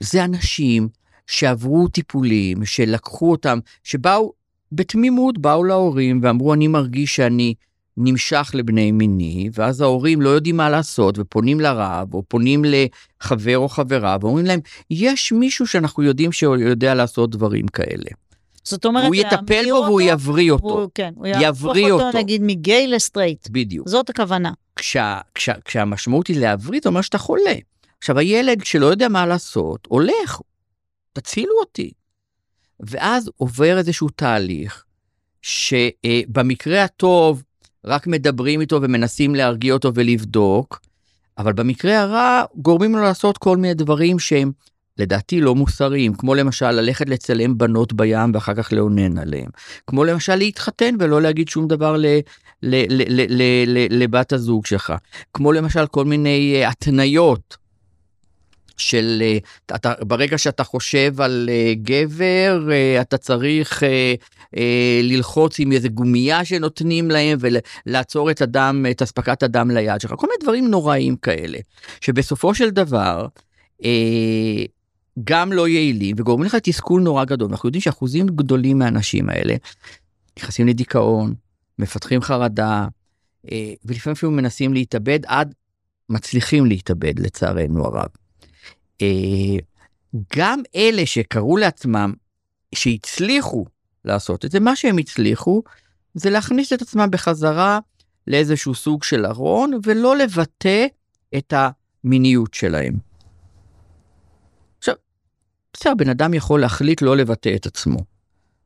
זה 0.00 0.24
אנשים 0.24 0.88
שעברו 1.26 1.88
טיפולים, 1.88 2.64
שלקחו 2.64 3.30
אותם, 3.30 3.58
שבאו 3.84 4.32
בתמימות, 4.72 5.38
באו 5.38 5.64
להורים 5.64 6.20
ואמרו, 6.22 6.54
אני 6.54 6.68
מרגיש 6.68 7.16
שאני 7.16 7.54
נמשך 7.96 8.50
לבני 8.54 8.92
מיני, 8.92 9.50
ואז 9.52 9.80
ההורים 9.80 10.20
לא 10.20 10.28
יודעים 10.28 10.56
מה 10.56 10.70
לעשות, 10.70 11.18
ופונים 11.18 11.60
לרב, 11.60 12.14
או 12.14 12.22
פונים 12.28 12.64
לחבר 12.64 13.58
או 13.58 13.68
חברה, 13.68 14.16
ואומרים 14.20 14.46
להם, 14.46 14.60
יש 14.90 15.32
מישהו 15.32 15.66
שאנחנו 15.66 16.02
יודעים 16.02 16.32
שהוא 16.32 16.56
יודע 16.56 16.94
לעשות 16.94 17.30
דברים 17.30 17.68
כאלה. 17.68 18.10
זאת 18.64 18.84
אומרת, 18.84 19.06
הוא 19.06 19.14
יטפל 19.14 19.64
בו 19.70 19.82
והוא 19.84 20.00
יבריא 20.00 20.50
אותו. 20.50 20.80
הוא, 20.80 20.88
כן, 20.94 21.12
הוא 21.16 21.26
יבריא 21.26 21.92
אותו, 21.92 22.06
אותו. 22.06 22.18
נגיד 22.18 22.42
מגיי 22.44 22.86
לסטרייט. 22.86 23.48
בדיוק. 23.50 23.88
זאת 23.88 24.10
הכוונה. 24.10 24.52
כשה, 24.76 25.18
כשה, 25.34 25.52
כשהמשמעות 25.64 26.26
היא 26.26 26.40
להבריא, 26.40 26.80
זה 26.82 26.88
אומר 26.88 27.00
שאתה 27.00 27.18
חולה. 27.18 27.54
עכשיו, 27.98 28.18
הילד 28.18 28.64
שלא 28.64 28.86
יודע 28.86 29.08
מה 29.08 29.26
לעשות, 29.26 29.86
הולך, 29.90 30.40
תצילו 31.12 31.52
אותי. 31.60 31.90
ואז 32.80 33.30
עובר 33.36 33.78
איזשהו 33.78 34.08
תהליך, 34.08 34.84
שבמקרה 35.42 36.84
הטוב, 36.84 37.42
רק 37.84 38.06
מדברים 38.06 38.60
איתו 38.60 38.82
ומנסים 38.82 39.34
להרגיע 39.34 39.74
אותו 39.74 39.90
ולבדוק, 39.94 40.80
אבל 41.38 41.52
במקרה 41.52 42.00
הרע 42.00 42.44
גורמים 42.56 42.92
לו 42.92 43.02
לעשות 43.02 43.38
כל 43.38 43.56
מיני 43.56 43.74
דברים 43.74 44.18
שהם 44.18 44.52
לדעתי 44.98 45.40
לא 45.40 45.54
מוסריים, 45.54 46.14
כמו 46.14 46.34
למשל 46.34 46.70
ללכת 46.70 47.08
לצלם 47.08 47.58
בנות 47.58 47.92
בים 47.92 48.30
ואחר 48.34 48.54
כך 48.54 48.72
לאונן 48.72 49.18
עליהם, 49.18 49.48
כמו 49.86 50.04
למשל 50.04 50.36
להתחתן 50.36 50.94
ולא 51.00 51.22
להגיד 51.22 51.48
שום 51.48 51.68
דבר 51.68 51.96
ל, 51.96 52.06
ל, 52.06 52.20
ל, 52.62 53.02
ל, 53.08 53.26
ל, 53.28 53.42
ל, 53.66 54.02
לבת 54.02 54.32
הזוג 54.32 54.66
שלך, 54.66 54.92
כמו 55.34 55.52
למשל 55.52 55.86
כל 55.86 56.04
מיני 56.04 56.62
uh, 56.64 56.68
התניות 56.68 57.56
של 58.76 59.22
uh, 59.22 59.74
אתה, 59.74 59.92
ברגע 60.00 60.38
שאתה 60.38 60.64
חושב 60.64 61.20
על 61.20 61.48
uh, 61.48 61.78
גבר 61.82 62.68
אתה 63.00 63.18
צריך 63.18 63.82
ללחוץ 65.02 65.60
עם 65.60 65.72
איזה 65.72 65.88
גומייה 65.88 66.44
שנותנים 66.44 67.10
להם 67.10 67.38
ולעצור 67.40 68.30
את 68.30 68.42
הדם 68.42 68.86
את 68.90 69.02
אספקת 69.02 69.42
הדם 69.42 69.70
ליד 69.70 70.00
שלך 70.00 70.14
כל 70.16 70.26
מיני 70.26 70.38
דברים 70.42 70.70
נוראים 70.70 71.16
כאלה 71.16 71.58
שבסופו 72.00 72.54
של 72.54 72.70
דבר. 72.70 73.26
גם 75.24 75.52
לא 75.52 75.68
יעילים 75.68 76.16
וגורמים 76.18 76.46
לך 76.46 76.54
תסכול 76.54 77.02
נורא 77.02 77.24
גדול 77.24 77.50
אנחנו 77.50 77.66
יודעים 77.66 77.82
שאחוזים 77.82 78.26
גדולים 78.26 78.78
מהאנשים 78.78 79.28
האלה 79.28 79.54
נכנסים 80.38 80.66
לדיכאון 80.66 81.34
מפתחים 81.78 82.22
חרדה 82.22 82.86
אה, 83.52 83.72
ולפעמים 83.84 84.16
אפילו 84.16 84.32
מנסים 84.32 84.74
להתאבד 84.74 85.18
עד 85.26 85.54
מצליחים 86.08 86.66
להתאבד 86.66 87.18
לצערנו 87.18 87.84
הרב. 87.84 88.08
אה, 89.02 89.58
גם 90.36 90.60
אלה 90.76 91.06
שקראו 91.06 91.56
לעצמם 91.56 92.12
שהצליחו 92.74 93.64
לעשות 94.04 94.44
את 94.44 94.50
זה 94.50 94.60
מה 94.60 94.76
שהם 94.76 94.98
הצליחו 94.98 95.62
זה 96.14 96.30
להכניס 96.30 96.72
את 96.72 96.82
עצמם 96.82 97.08
בחזרה 97.10 97.78
לאיזשהו 98.26 98.74
סוג 98.74 99.04
של 99.04 99.26
ארון 99.26 99.80
ולא 99.82 100.16
לבטא 100.16 100.86
את 101.36 101.54
המיניות 101.56 102.54
שלהם. 102.54 103.13
בסדר, 105.74 105.94
בן 105.94 106.08
אדם 106.08 106.34
יכול 106.34 106.60
להחליט 106.60 107.02
לא 107.02 107.16
לבטא 107.16 107.54
את 107.56 107.66
עצמו. 107.66 107.98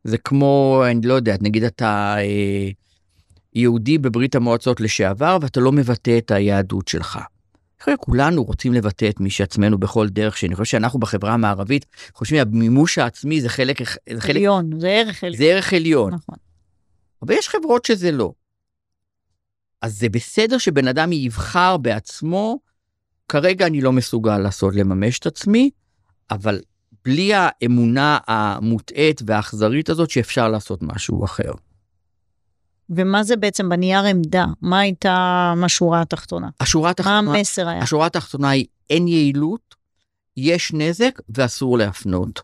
זה 0.04 0.18
כמו, 0.18 0.82
אני 0.90 1.06
לא 1.06 1.14
יודע, 1.14 1.36
נגיד 1.40 1.64
אתה 1.64 2.16
אה, 2.18 2.68
יהודי 3.54 3.98
בברית 3.98 4.34
המועצות 4.34 4.80
לשעבר 4.80 5.38
ואתה 5.40 5.60
לא 5.60 5.72
מבטא 5.72 6.18
את 6.18 6.30
היהדות 6.30 6.88
שלך. 6.88 7.18
כולנו 7.96 8.44
רוצים 8.44 8.72
לבטא 8.72 9.08
את 9.08 9.20
מי 9.20 9.30
שעצמנו 9.30 9.78
בכל 9.78 10.08
דרך 10.08 10.36
שאני 10.36 10.54
חושב 10.54 10.70
שאנחנו 10.70 11.00
בחברה 11.00 11.34
המערבית 11.34 11.86
חושבים 12.14 12.40
שהמימוש 12.40 12.98
העצמי 12.98 13.40
זה 13.40 13.48
חלק 13.48 13.78
זה 13.82 14.20
חלק 14.20 14.30
עליון 14.30 14.80
זה 14.80 14.88
ערך 14.88 15.24
עליון 15.24 15.38
זה 15.38 15.44
ערך 15.44 15.72
עליון 15.72 16.14
נכון. 16.14 16.36
אבל 17.22 17.34
יש 17.34 17.48
חברות 17.48 17.84
שזה 17.84 18.12
לא. 18.12 18.32
אז 19.82 19.98
זה 19.98 20.08
בסדר 20.08 20.58
שבן 20.58 20.88
אדם 20.88 21.12
יבחר 21.12 21.76
בעצמו 21.76 22.58
כרגע 23.28 23.66
אני 23.66 23.80
לא 23.80 23.92
מסוגל 23.92 24.38
לעשות 24.38 24.74
לממש 24.74 25.18
את 25.18 25.26
עצמי 25.26 25.70
אבל 26.30 26.60
בלי 27.08 27.32
האמונה 27.34 28.18
המוטעית 28.26 29.22
והאכזרית 29.26 29.88
הזאת 29.88 30.10
שאפשר 30.10 30.48
לעשות 30.48 30.82
משהו 30.82 31.24
אחר. 31.24 31.52
ומה 32.90 33.22
זה 33.22 33.36
בעצם 33.36 33.68
בנייר 33.68 34.04
עמדה? 34.04 34.44
מה 34.62 34.80
הייתה 34.80 35.54
השורה 35.64 36.00
התחתונה? 36.00 36.48
השורה 36.60 36.90
התחתונה, 36.90 37.22
מה 37.22 37.36
המסר 37.36 37.68
היה? 37.68 37.82
השורה 37.82 38.06
התחתונה 38.06 38.50
היא 38.50 38.66
אין 38.90 39.08
יעילות, 39.08 39.74
יש 40.36 40.72
נזק 40.72 41.20
ואסור 41.28 41.78
להפנות. 41.78 42.40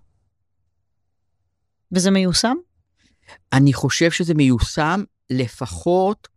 וזה 1.93 2.11
מיושם? 2.11 2.57
אני 3.53 3.73
חושב 3.73 4.11
שזה 4.11 4.35
מיושם 4.35 5.03
לפחות, 5.31 6.29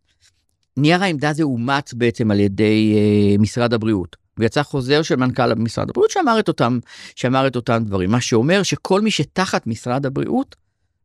נייר 0.76 1.02
העמדה 1.02 1.28
הזה 1.28 1.42
אומץ 1.42 1.92
בעצם 1.92 2.30
על 2.30 2.40
ידי 2.40 2.94
uh, 2.94 3.42
משרד 3.42 3.74
הבריאות. 3.74 4.16
ויצא 4.38 4.62
חוזר 4.62 5.02
של 5.02 5.16
מנכ"ל 5.16 5.54
משרד 5.54 5.90
הבריאות 5.90 6.10
שאמר 6.10 6.38
את 6.38 6.48
אותם 6.48 6.78
שאמר 7.16 7.46
את 7.46 7.56
אותם 7.56 7.82
דברים 7.86 8.10
מה 8.10 8.20
שאומר 8.20 8.62
שכל 8.62 9.00
מי 9.00 9.10
שתחת 9.10 9.66
משרד 9.66 10.06
הבריאות 10.06 10.56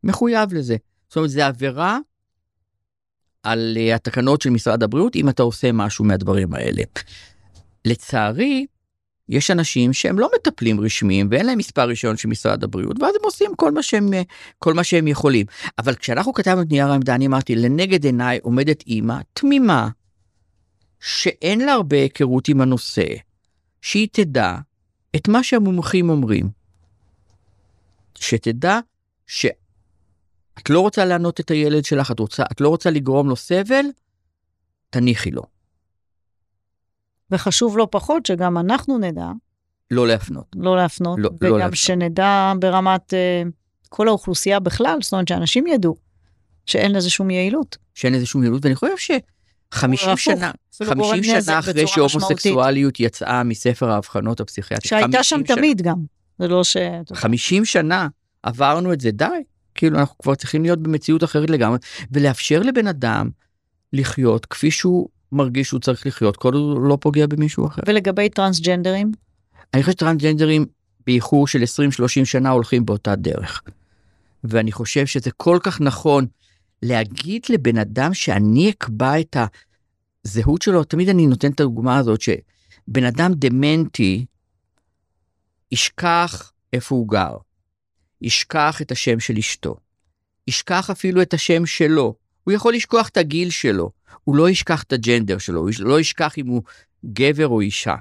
מחויב 0.04 0.54
לזה. 0.54 0.76
זאת 1.08 1.16
אומרת 1.16 1.30
זה 1.30 1.46
עבירה 1.48 1.98
על 3.44 3.78
uh, 3.78 3.96
התקנות 3.96 4.42
של 4.42 4.50
משרד 4.50 4.84
הבריאות 4.84 5.16
אם 5.16 5.30
אתה 5.30 5.44
עושה 5.44 5.72
משהו 5.72 6.06
מהדברים 6.06 6.54
האלה. 6.54 6.84
לצערי 7.86 8.66
יש 9.30 9.52
אנשים 9.52 9.94
שהם 9.94 10.20
לא 10.20 10.30
מטפלים 10.36 10.80
רשמיים 10.80 11.28
ואין 11.32 11.46
להם 11.46 11.58
מספר 11.58 11.82
רישיון 11.82 12.18
של 12.18 12.28
משרד 12.28 12.64
הבריאות 12.64 13.02
ואז 13.02 13.16
הם 13.16 13.22
עושים 13.24 13.52
כל 13.56 13.72
מה 13.72 13.84
שהם 13.84 14.10
כל 14.60 14.74
מה 14.74 14.84
שהם 14.84 15.08
יכולים 15.08 15.46
אבל 15.80 15.96
כשאנחנו 15.96 16.34
כתבנו 16.34 16.62
את 16.62 16.72
נייר 16.72 16.88
העמדה 16.88 17.16
אני 17.16 17.28
אמרתי 17.28 17.56
לנגד 17.56 18.06
עיניי 18.06 18.40
עומדת 18.44 18.84
אימא 18.88 19.18
תמימה 19.34 19.90
שאין 21.04 21.62
לה 21.62 21.74
הרבה 21.74 21.98
היכרות 21.98 22.48
עם 22.48 22.62
הנושא, 22.62 23.06
שהיא 23.82 24.08
תדע 24.12 24.56
את 25.16 25.28
מה 25.28 25.44
שהמומחים 25.44 26.10
אומרים. 26.10 26.50
שתדע 28.16 28.80
שאת 29.28 30.70
לא 30.70 30.80
רוצה 30.80 31.06
לענות 31.06 31.40
את 31.40 31.52
הילד 31.52 31.86
שלך, 31.86 32.12
את, 32.12 32.20
רוצה, 32.20 32.44
את 32.52 32.62
לא 32.62 32.70
רוצה 32.70 32.90
לגרום 32.90 33.30
לו 33.30 33.36
סבל, 33.36 33.86
תניחי 34.90 35.32
לו. 35.32 35.44
וחשוב 37.32 37.78
לא 37.78 37.88
פחות 37.92 38.26
שגם 38.26 38.58
אנחנו 38.58 38.98
נדע. 38.98 39.32
לא 39.92 40.08
להפנות. 40.08 40.48
לא 40.56 40.76
להפנות, 40.76 41.20
לא, 41.20 41.30
וגם 41.34 41.50
לא 41.52 41.58
להפנות. 41.58 41.78
שנדע 41.78 42.54
ברמת 42.60 43.14
uh, 43.14 43.50
כל 43.90 44.08
האוכלוסייה 44.08 44.60
בכלל, 44.60 44.98
זאת 45.02 45.14
אומרת 45.14 45.28
שאנשים 45.28 45.68
ידעו 45.68 45.96
שאין 46.66 46.92
לזה 46.92 47.10
שום 47.10 47.30
יעילות. 47.30 47.78
שאין 47.94 48.14
לזה 48.14 48.26
שום 48.26 48.44
יעילות, 48.44 48.66
ואני 48.66 48.76
חושב 48.76 48.98
ש... 48.98 49.12
50 49.74 50.18
שנה, 50.18 50.52
50 50.84 51.24
שנה 51.24 51.60
אחרי 51.60 51.88
שהומוסקסואליות 51.88 53.00
יצאה 53.00 53.44
מספר 53.44 53.90
האבחנות 53.92 54.40
הפסיכיאטרית. 54.40 54.90
שהייתה 54.90 55.24
שם 55.24 55.42
שנה. 55.46 55.56
תמיד 55.56 55.82
גם, 55.82 55.98
זה 56.40 56.48
לא 56.48 56.64
ש... 56.64 56.78
50 57.14 57.66
שנה 57.66 58.08
עברנו 58.44 58.94
את 58.94 59.02
זה, 59.02 59.12
די, 59.12 59.26
כאילו 59.76 60.00
אנחנו 60.00 60.18
כבר 60.18 60.36
צריכים 60.36 60.64
להיות 60.64 60.80
במציאות 60.80 61.24
אחרת 61.24 61.50
לגמרי, 61.50 61.78
ולאפשר 62.12 62.60
לבן 62.60 62.88
אדם 62.88 63.30
לחיות 63.94 64.46
כפי 64.46 64.72
שהוא 64.72 65.10
מרגיש 65.32 65.68
שהוא 65.68 65.80
צריך 65.80 66.08
לחיות, 66.08 66.38
כל 66.38 66.54
עוד 66.54 66.78
הוא 66.78 66.88
לא 66.88 66.98
פוגע 67.02 67.28
במישהו 67.28 67.68
אחר. 67.68 67.82
ולגבי 67.88 68.30
טרנסג'נדרים? 68.30 69.12
אני 69.74 69.84
חושב 69.84 69.92
שטרנסג'נדרים 69.92 70.66
באיחור 71.08 71.48
של 71.48 71.64
20-30 71.64 72.26
שנה 72.26 72.50
הולכים 72.50 72.86
באותה 72.86 73.16
דרך. 73.16 73.62
ואני 74.44 74.72
חושב 74.72 75.06
שזה 75.06 75.32
כל 75.32 75.58
כך 75.64 75.82
נכון 75.82 76.26
להגיד 76.84 77.42
לבן 77.50 77.78
אדם 77.78 78.14
שאני 78.14 78.70
אקבע 78.70 79.20
את 79.20 79.38
הזהות 80.26 80.62
שלו, 80.62 80.84
תמיד 80.84 81.10
אני 81.10 81.28
נותן 81.28 81.52
את 81.52 81.60
הדוגמה 81.60 81.98
הזאת 81.98 82.22
שבן 82.22 83.04
אדם 83.04 83.32
דמנטי 83.34 84.26
ישכח 85.72 86.52
איפה 86.74 86.96
הוא 86.96 87.08
גר, 87.10 87.38
ישכח 88.22 88.82
את 88.82 88.92
השם 88.92 89.20
של 89.20 89.38
אשתו, 89.38 89.76
ישכח 90.48 90.90
אפילו 90.90 91.22
את 91.22 91.34
השם 91.34 91.66
שלו, 91.66 92.16
הוא 92.44 92.52
יכול 92.52 92.74
לשכוח 92.74 93.10
את 93.10 93.18
הגיל 93.18 93.50
שלו, 93.50 93.92
הוא 94.24 94.36
לא 94.36 94.50
ישכח 94.50 94.84
את 94.84 94.94
הג'נדר 94.94 95.38
שלו, 95.38 95.60
הוא 95.60 95.72
לא 95.80 96.00
ישכח 96.00 96.38
אם 96.38 96.48
הוא 96.48 96.62
גבר 97.06 97.48
או 97.48 97.62
אישה. 97.62 97.96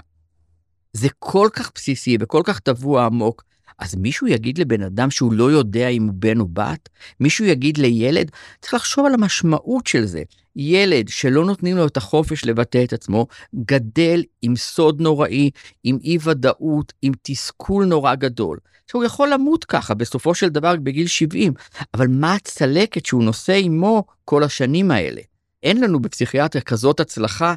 זה 0.93 1.09
כל 1.19 1.49
כך 1.53 1.71
בסיסי 1.75 2.17
וכל 2.21 2.43
כך 2.45 2.59
טבוע 2.59 3.07
עמוק, 3.07 3.45
אז 3.79 3.95
מישהו 3.95 4.27
יגיד 4.27 4.59
לבן 4.59 4.83
אדם 4.83 5.11
שהוא 5.11 5.33
לא 5.33 5.51
יודע 5.51 5.89
אם 5.89 6.03
הוא 6.03 6.15
בן 6.15 6.41
או 6.41 6.49
בת? 6.49 6.89
מישהו 7.21 7.45
יגיד 7.45 7.79
לילד? 7.79 8.31
צריך 8.61 8.75
לחשוב 8.75 9.07
על 9.07 9.15
המשמעות 9.15 9.87
של 9.87 10.05
זה. 10.05 10.23
ילד 10.57 11.09
שלא 11.09 11.45
נותנים 11.45 11.77
לו 11.77 11.87
את 11.87 11.97
החופש 11.97 12.45
לבטא 12.45 12.85
את 12.85 12.93
עצמו, 12.93 13.27
גדל 13.55 14.23
עם 14.43 14.57
סוד 14.57 15.01
נוראי, 15.01 15.51
עם 15.85 15.99
אי 16.05 16.19
ודאות, 16.25 16.93
עם 17.03 17.13
תסכול 17.23 17.85
נורא 17.85 18.15
גדול. 18.15 18.59
שהוא 18.91 19.05
יכול 19.05 19.33
למות 19.33 19.65
ככה 19.65 19.95
בסופו 19.95 20.35
של 20.35 20.49
דבר 20.49 20.77
בגיל 20.77 21.07
70, 21.07 21.53
אבל 21.95 22.07
מה 22.09 22.35
הצלקת 22.35 23.07
שהוא 23.07 23.25
נושא 23.25 23.53
עמו 23.53 24.05
כל 24.25 24.43
השנים 24.43 24.91
האלה? 24.91 25.21
אין 25.63 25.81
לנו 25.81 26.03
בפסיכיאטריה 26.03 26.63
כזאת 26.63 27.01
הצלחה 27.01 27.55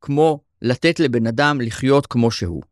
כמו 0.00 0.40
לתת 0.62 1.00
לבן 1.00 1.26
אדם 1.26 1.60
לחיות 1.60 2.06
כמו 2.06 2.30
שהוא. 2.30 2.62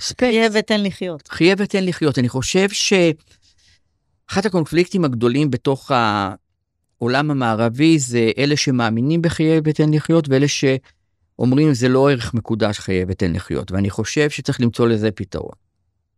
חיה 0.00 0.48
ותן 0.52 0.82
לחיות. 0.82 1.28
חיה 1.28 1.54
ותן 1.58 1.84
לחיות. 1.84 2.18
אני 2.18 2.28
חושב 2.28 2.68
שאחד 2.68 4.46
הקונפליקטים 4.46 5.04
הגדולים 5.04 5.50
בתוך 5.50 5.90
העולם 5.90 7.30
המערבי 7.30 7.98
זה 7.98 8.30
אלה 8.38 8.56
שמאמינים 8.56 9.22
בחיה 9.22 9.60
ותן 9.64 9.90
לחיות 9.90 10.28
ואלה 10.28 10.46
שאומרים 10.48 11.74
זה 11.74 11.88
לא 11.88 12.10
ערך 12.10 12.34
מקודש 12.34 12.78
חיה 12.78 13.04
ותן 13.08 13.32
לחיות. 13.32 13.72
ואני 13.72 13.90
חושב 13.90 14.30
שצריך 14.30 14.60
למצוא 14.60 14.88
לזה 14.88 15.10
פתרון. 15.10 15.70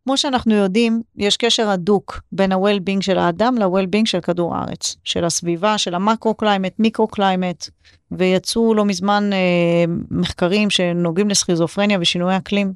כמו 0.05 0.17
שאנחנו 0.17 0.55
יודעים, 0.55 1.03
יש 1.17 1.37
קשר 1.37 1.69
הדוק 1.69 2.21
בין 2.33 2.53
ה-well-being 2.53 3.01
של 3.01 3.19
האדם 3.19 3.55
ל-well-being 3.59 4.07
של 4.07 4.21
כדור 4.21 4.57
הארץ, 4.57 4.97
של 5.05 5.25
הסביבה, 5.25 5.79
של 5.79 5.95
ה 5.95 6.00
macro-climate, 6.00 6.73
micro-climate, 6.79 7.69
ויצאו 8.13 8.75
לא 8.75 8.85
מזמן 8.85 9.31
אה, 9.33 9.85
מחקרים 10.11 10.71
שנוגעים 10.71 11.29
לסכיזופרניה 11.29 11.99
ושינוי 12.01 12.37
אקלים. 12.37 12.73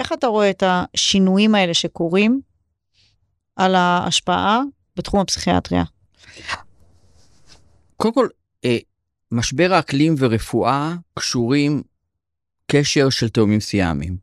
איך 0.00 0.12
אתה 0.12 0.26
רואה 0.26 0.50
את 0.50 0.62
השינויים 0.66 1.54
האלה 1.54 1.74
שקורים 1.74 2.40
על 3.56 3.74
ההשפעה 3.74 4.60
בתחום 4.96 5.20
הפסיכיאטריה? 5.20 5.84
קודם 7.96 8.14
כל, 8.14 8.28
אה, 8.64 8.78
משבר 9.32 9.72
האקלים 9.72 10.14
ורפואה 10.18 10.94
קשורים 11.18 11.82
קשר 12.66 13.10
של 13.10 13.28
תאומים 13.28 13.60
סיאמיים. 13.60 14.16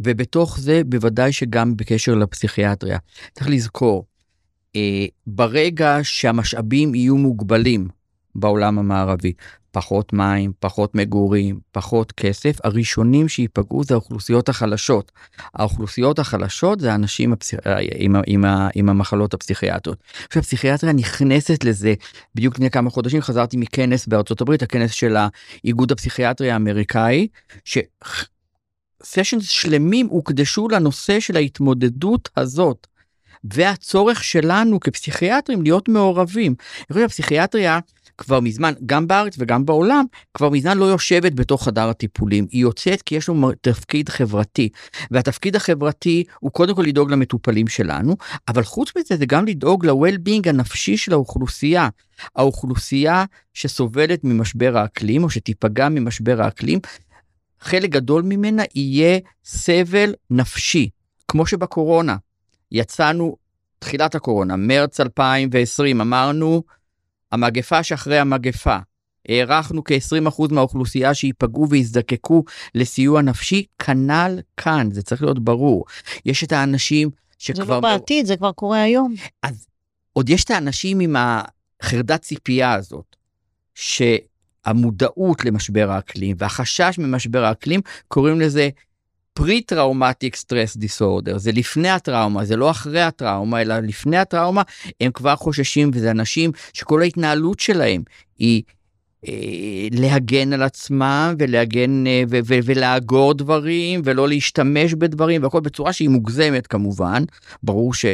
ובתוך 0.00 0.58
זה 0.58 0.82
בוודאי 0.86 1.32
שגם 1.32 1.76
בקשר 1.76 2.14
לפסיכיאטריה. 2.14 2.98
צריך 3.32 3.48
לזכור, 3.48 4.06
אה, 4.76 5.06
ברגע 5.26 5.98
שהמשאבים 6.02 6.94
יהיו 6.94 7.16
מוגבלים 7.16 7.88
בעולם 8.36 8.78
המערבי, 8.78 9.32
פחות 9.70 10.12
מים, 10.12 10.52
פחות 10.60 10.94
מגורים, 10.94 11.60
פחות 11.72 12.12
כסף, 12.12 12.56
הראשונים 12.64 13.28
שייפגעו 13.28 13.84
זה 13.84 13.94
האוכלוסיות 13.94 14.48
החלשות. 14.48 15.12
האוכלוסיות 15.54 16.18
החלשות 16.18 16.80
זה 16.80 16.92
האנשים 16.92 17.32
הפסיכ... 17.32 17.58
עם, 17.94 18.16
עם, 18.26 18.44
עם 18.74 18.88
המחלות 18.88 19.34
הפסיכיאטריות. 19.34 19.98
עכשיו 20.26 20.40
הפסיכיאטריה 20.40 20.92
נכנסת 20.92 21.64
לזה, 21.64 21.94
בדיוק 22.34 22.54
לפני 22.54 22.70
כמה 22.70 22.90
חודשים 22.90 23.20
חזרתי 23.20 23.56
מכנס 23.56 24.06
בארצות 24.06 24.40
הברית, 24.40 24.62
הכנס 24.62 24.90
של 24.90 25.16
האיגוד 25.16 25.92
הפסיכיאטרי 25.92 26.50
האמריקאי, 26.50 27.28
ש... 27.64 27.78
סשנס 29.04 29.48
שלמים 29.48 30.06
הוקדשו 30.06 30.68
לנושא 30.68 31.20
של 31.20 31.36
ההתמודדות 31.36 32.28
הזאת. 32.36 32.86
והצורך 33.44 34.24
שלנו 34.24 34.80
כפסיכיאטרים 34.80 35.62
להיות 35.62 35.88
מעורבים. 35.88 36.54
אני 36.78 36.86
חושב 36.88 37.00
שהפסיכיאטריה 37.00 37.78
כבר 38.18 38.40
מזמן, 38.40 38.72
גם 38.86 39.06
בארץ 39.06 39.34
וגם 39.38 39.66
בעולם, 39.66 40.04
כבר 40.34 40.48
מזמן 40.48 40.78
לא 40.78 40.84
יושבת 40.84 41.32
בתוך 41.34 41.64
חדר 41.64 41.88
הטיפולים. 41.88 42.46
היא 42.50 42.62
יוצאת 42.62 43.02
כי 43.02 43.14
יש 43.14 43.28
לנו 43.28 43.52
תפקיד 43.60 44.08
חברתי. 44.08 44.68
והתפקיד 45.10 45.56
החברתי 45.56 46.24
הוא 46.40 46.50
קודם 46.50 46.74
כל 46.74 46.82
לדאוג 46.82 47.10
למטופלים 47.10 47.68
שלנו, 47.68 48.16
אבל 48.48 48.64
חוץ 48.64 48.92
מזה 48.96 49.16
זה 49.16 49.26
גם 49.26 49.46
לדאוג 49.46 49.86
ל-well-being 49.86 50.48
הנפשי 50.48 50.96
של 50.96 51.12
האוכלוסייה. 51.12 51.88
האוכלוסייה 52.36 53.24
שסובלת 53.54 54.24
ממשבר 54.24 54.76
האקלים 54.76 55.24
או 55.24 55.30
שתיפגע 55.30 55.88
ממשבר 55.88 56.42
האקלים 56.42 56.78
חלק 57.60 57.90
גדול 57.90 58.22
ממנה 58.22 58.62
יהיה 58.74 59.18
סבל 59.44 60.14
נפשי, 60.30 60.88
כמו 61.28 61.46
שבקורונה. 61.46 62.16
יצאנו, 62.72 63.36
תחילת 63.78 64.14
הקורונה, 64.14 64.56
מרץ 64.56 65.00
2020, 65.00 66.00
אמרנו, 66.00 66.62
המגפה 67.34 67.82
שאחרי 67.82 68.18
המגפה. 68.18 68.76
הערכנו 69.28 69.84
כ-20% 69.84 70.42
מהאוכלוסייה 70.50 71.14
שייפגעו 71.14 71.70
ויזדקקו 71.70 72.44
לסיוע 72.74 73.22
נפשי, 73.22 73.64
כנ"ל 73.78 74.38
כאן, 74.56 74.88
זה 74.92 75.02
צריך 75.02 75.22
להיות 75.22 75.44
ברור. 75.44 75.84
יש 76.26 76.44
את 76.44 76.52
האנשים 76.52 77.10
שכבר... 77.38 77.64
זה 77.64 77.70
לא 77.70 77.80
בעתיד, 77.80 78.26
זה 78.26 78.36
כבר 78.36 78.52
קורה 78.52 78.82
היום. 78.82 79.14
אז 79.42 79.66
עוד 80.12 80.28
יש 80.28 80.44
את 80.44 80.50
האנשים 80.50 81.00
עם 81.00 81.16
החרדת 81.18 82.22
ציפייה 82.22 82.72
הזאת, 82.72 83.16
ש... 83.74 84.02
המודעות 84.64 85.44
למשבר 85.44 85.90
האקלים 85.90 86.36
והחשש 86.38 86.98
ממשבר 86.98 87.44
האקלים, 87.44 87.80
קוראים 88.08 88.40
לזה 88.40 88.68
pre-traumatic 89.34 90.36
stress 90.36 90.76
disorder, 90.76 91.38
זה 91.38 91.52
לפני 91.52 91.88
הטראומה, 91.88 92.44
זה 92.44 92.56
לא 92.56 92.70
אחרי 92.70 93.02
הטראומה, 93.02 93.62
אלא 93.62 93.78
לפני 93.78 94.16
הטראומה, 94.16 94.62
הם 95.00 95.12
כבר 95.12 95.36
חוששים, 95.36 95.90
וזה 95.94 96.10
אנשים 96.10 96.50
שכל 96.72 97.02
ההתנהלות 97.02 97.60
שלהם 97.60 98.02
היא 98.38 98.62
אה, 99.28 99.88
להגן 99.92 100.52
על 100.52 100.62
עצמם 100.62 101.34
ולהגן 101.38 102.06
אה, 102.06 102.22
ו- 102.30 102.38
ו- 102.44 102.58
ולאגור 102.64 103.34
דברים 103.34 104.00
ולא 104.04 104.28
להשתמש 104.28 104.94
בדברים 104.94 105.42
והכל 105.42 105.60
בצורה 105.60 105.92
שהיא 105.92 106.08
מוגזמת 106.08 106.66
כמובן, 106.66 107.24
ברור 107.62 107.94
ש... 107.94 108.04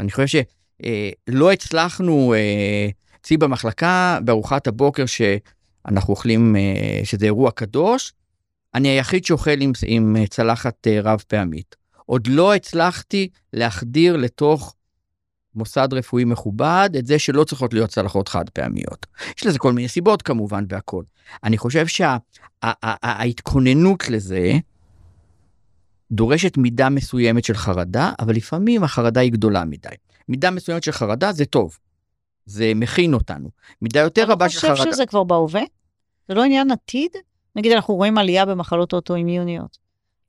אני 0.00 0.10
חושב 0.10 0.26
שלא 0.26 1.48
אה, 1.48 1.52
הצלחנו 1.52 2.34
אה, 2.34 2.88
אצלי 3.20 3.36
במחלקה, 3.36 4.18
בארוחת 4.24 4.66
הבוקר 4.66 5.04
שאנחנו 5.06 6.10
אוכלים, 6.10 6.56
אה, 6.56 7.00
שזה 7.04 7.26
אירוע 7.26 7.50
קדוש, 7.50 8.12
אני 8.74 8.88
היחיד 8.88 9.24
שאוכל 9.24 9.60
עם, 9.60 9.72
עם 9.86 10.16
אה, 10.16 10.26
צלחת 10.26 10.86
אה, 10.86 11.00
רב 11.02 11.22
פעמית. 11.28 11.76
עוד 12.06 12.26
לא 12.26 12.54
הצלחתי 12.54 13.28
להחדיר 13.52 14.16
לתוך 14.16 14.74
מוסד 15.54 15.88
רפואי 15.92 16.24
מכובד 16.24 16.90
את 16.98 17.06
זה 17.06 17.18
שלא 17.18 17.44
צריכות 17.44 17.74
להיות 17.74 17.90
צלחות 17.90 18.28
חד 18.28 18.50
פעמיות. 18.50 19.06
יש 19.38 19.46
לזה 19.46 19.58
כל 19.58 19.72
מיני 19.72 19.88
סיבות 19.88 20.22
כמובן 20.22 20.64
והכל. 20.68 21.02
אני 21.44 21.58
חושב 21.58 21.86
שההתכוננות 22.62 24.00
שה, 24.00 24.12
לזה 24.12 24.52
דורשת 26.12 26.56
מידה 26.56 26.88
מסוימת 26.88 27.44
של 27.44 27.54
חרדה, 27.54 28.12
אבל 28.18 28.34
לפעמים 28.34 28.84
החרדה 28.84 29.20
היא 29.20 29.32
גדולה 29.32 29.64
מדי. 29.64 29.88
מידה 30.28 30.50
מסוימת 30.50 30.82
של 30.82 30.92
חרדה 30.92 31.32
זה 31.32 31.44
טוב. 31.44 31.78
זה 32.46 32.72
מכין 32.74 33.14
אותנו. 33.14 33.50
מידה 33.82 34.00
יותר 34.00 34.24
רבה 34.30 34.48
של 34.48 34.60
חרדה... 34.60 34.72
אתה 34.72 34.82
חושב 34.82 34.92
שזה 34.92 35.06
כבר 35.06 35.24
בהווה? 35.24 35.62
זה 36.28 36.34
לא 36.34 36.44
עניין 36.44 36.70
עתיד? 36.70 37.10
נגיד 37.58 37.72
אנחנו 37.72 37.94
רואים 37.94 38.18
עלייה 38.18 38.44
במחלות 38.46 38.92
אוטואימיוניות. 38.92 39.78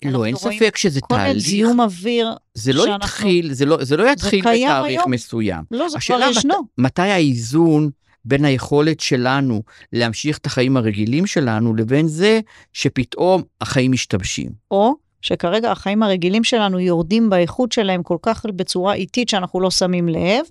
לא, 0.05 0.25
אין 0.25 0.35
ספק 0.35 0.77
שזה 0.77 1.01
תהליך. 1.01 1.33
כל 1.33 1.39
זיהום 1.39 1.81
אוויר 1.81 2.33
זה 2.53 2.73
לא 2.73 2.83
שאנחנו... 2.85 3.05
יתחיל, 3.05 3.53
זה 3.53 3.65
לא, 3.65 3.83
זה 3.83 3.97
לא 3.97 4.09
יתחיל 4.09 4.43
זה 4.43 4.49
בתאריך 4.49 5.01
היום. 5.01 5.11
מסוים. 5.11 5.63
לא, 5.71 5.89
זה 5.89 5.97
כבר 6.05 6.19
ישנו. 6.29 6.53
מת, 6.53 6.65
מתי 6.77 7.01
האיזון 7.01 7.89
בין 8.25 8.45
היכולת 8.45 8.99
שלנו 8.99 9.61
להמשיך 9.93 10.37
את 10.37 10.45
החיים 10.45 10.77
הרגילים 10.77 11.25
שלנו 11.25 11.75
לבין 11.75 12.07
זה 12.07 12.39
שפתאום 12.73 13.41
החיים 13.61 13.91
משתבשים. 13.91 14.49
או 14.71 14.95
שכרגע 15.21 15.71
החיים 15.71 16.03
הרגילים 16.03 16.43
שלנו 16.43 16.79
יורדים 16.79 17.29
באיכות 17.29 17.71
שלהם 17.71 18.03
כל 18.03 18.17
כך 18.21 18.45
בצורה 18.55 18.93
איטית 18.93 19.29
שאנחנו 19.29 19.59
לא 19.59 19.71
שמים 19.71 20.09
לב, 20.09 20.45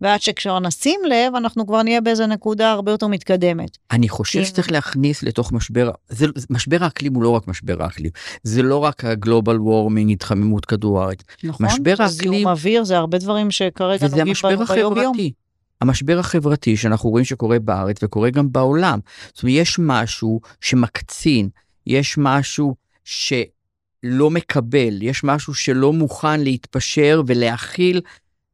ועד 0.00 0.22
שכשכבר 0.22 0.58
נשים 0.58 1.00
לב, 1.08 1.34
אנחנו 1.34 1.66
כבר 1.66 1.82
נהיה 1.82 2.00
באיזה 2.00 2.26
נקודה 2.26 2.72
הרבה 2.72 2.92
יותר 2.92 3.06
מתקדמת. 3.06 3.78
אני 3.90 4.08
חושב. 4.08 4.44
שצריך 4.44 4.72
להכניס 4.72 5.22
לתוך 5.22 5.52
משבר, 5.52 5.90
זה, 6.08 6.26
משבר 6.50 6.84
האקלים 6.84 7.14
הוא 7.14 7.22
לא 7.22 7.28
רק 7.28 7.48
משבר 7.48 7.82
האקלים, 7.82 8.10
זה 8.42 8.62
לא 8.62 8.76
רק 8.76 9.04
הגלובל 9.04 9.60
וורמינג, 9.60 10.12
התחממות 10.12 10.64
כדור 10.64 11.02
הארץ. 11.02 11.18
נכון, 11.44 11.66
משבר 11.66 11.94
האקלים... 11.98 12.08
זיהום 12.08 12.46
אוויר, 12.46 12.84
זה 12.84 12.96
הרבה 12.96 13.18
דברים 13.18 13.50
שכרגע 13.50 14.06
נוגעים 14.08 14.34
ביום 14.74 14.96
יום. 14.96 15.16
המשבר 15.80 16.18
החברתי 16.18 16.76
שאנחנו 16.76 17.10
רואים 17.10 17.24
שקורה 17.24 17.58
בארץ 17.58 17.96
וקורה 18.02 18.30
גם 18.30 18.52
בעולם. 18.52 18.98
זאת 19.34 19.42
אומרת, 19.42 19.56
יש 19.56 19.78
משהו 19.78 20.40
שמקצין, 20.60 21.48
יש 21.86 22.18
משהו 22.18 22.74
שלא 23.04 24.30
מקבל, 24.30 25.02
יש 25.02 25.24
משהו 25.24 25.54
שלא 25.54 25.92
מוכן 25.92 26.40
להתפשר 26.40 27.22
ולהכיל 27.26 28.00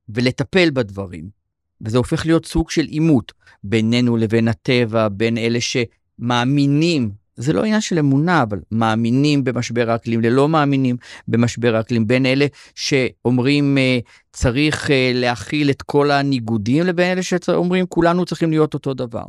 ולטפל 0.09 0.71
בדברים. 0.71 1.36
וזה 1.81 1.99
הופך 1.99 2.27
להיות 2.27 2.47
סוג 2.47 2.71
של 2.71 2.85
עימות 2.85 3.33
בינינו 3.65 4.17
לבין 4.17 4.49
הטבע, 4.49 5.09
בין 5.09 5.39
אלה 5.39 5.59
שמאמינים, 5.61 7.11
זה 7.37 7.53
לא 7.53 7.65
עניין 7.65 7.81
של 7.81 7.99
אמונה, 7.99 8.43
אבל 8.43 8.61
מאמינים 8.73 9.45
במשבר 9.45 9.91
האקלים, 9.91 10.21
ללא 10.21 10.49
מאמינים 10.49 10.97
במשבר 11.29 11.77
האקלים, 11.77 12.07
בין 12.07 12.27
אלה 12.27 12.47
שאומרים 12.75 13.79
אה, 13.79 13.99
צריך 14.33 14.91
אה, 14.91 15.13
להכיל 15.15 15.71
את 15.71 15.83
כל 15.83 16.11
הניגודים, 16.11 16.87
לבין 16.87 17.13
אלה 17.13 17.23
שאומרים 17.23 17.87
כולנו 17.87 18.25
צריכים 18.25 18.51
להיות 18.51 18.75
אותו 18.75 18.95
דבר. 18.95 19.25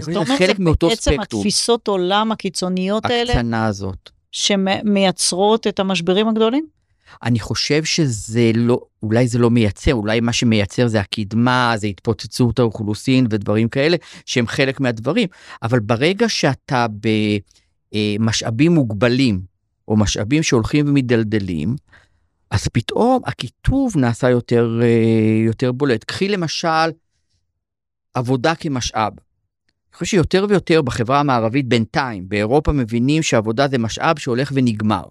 חושב 0.00 0.24
שזה 0.24 0.36
חלק 0.38 0.58
מאותו 0.58 0.90
ספקטרום. 0.90 1.18
בעצם 1.18 1.36
התפיסות 1.36 1.88
עולם 1.88 2.32
הקיצוניות 2.32 3.04
האלה, 3.04 3.32
הקטנה 3.32 3.66
הזאת. 3.66 4.10
שמייצרות 4.32 5.66
את 5.66 5.80
המשברים 5.80 6.28
הגדולים? 6.28 6.66
אני 7.22 7.40
חושב 7.40 7.84
שזה 7.84 8.50
לא, 8.54 8.80
אולי 9.02 9.28
זה 9.28 9.38
לא 9.38 9.50
מייצר, 9.50 9.94
אולי 9.94 10.20
מה 10.20 10.32
שמייצר 10.32 10.86
זה 10.86 11.00
הקדמה, 11.00 11.74
זה 11.76 11.86
התפוצצות 11.86 12.58
האוכלוסין 12.58 13.26
ודברים 13.30 13.68
כאלה, 13.68 13.96
שהם 14.26 14.46
חלק 14.46 14.80
מהדברים. 14.80 15.28
אבל 15.62 15.80
ברגע 15.80 16.28
שאתה 16.28 16.86
במשאבים 17.92 18.72
מוגבלים, 18.72 19.40
או 19.88 19.96
משאבים 19.96 20.42
שהולכים 20.42 20.88
ומדלדלים, 20.88 21.76
אז 22.50 22.68
פתאום 22.68 23.22
הקיטוב 23.26 23.96
נעשה 23.96 24.30
יותר, 24.30 24.80
יותר 25.46 25.72
בולט. 25.72 26.04
קחי 26.04 26.28
למשל 26.28 26.90
עבודה 28.14 28.54
כמשאב. 28.54 29.12
אני 29.12 29.98
חושב 29.98 30.06
שיותר 30.06 30.46
ויותר 30.48 30.82
בחברה 30.82 31.20
המערבית 31.20 31.68
בינתיים, 31.68 32.28
באירופה 32.28 32.72
מבינים 32.72 33.22
שעבודה 33.22 33.68
זה 33.68 33.78
משאב 33.78 34.18
שהולך 34.18 34.52
ונגמר. 34.54 35.02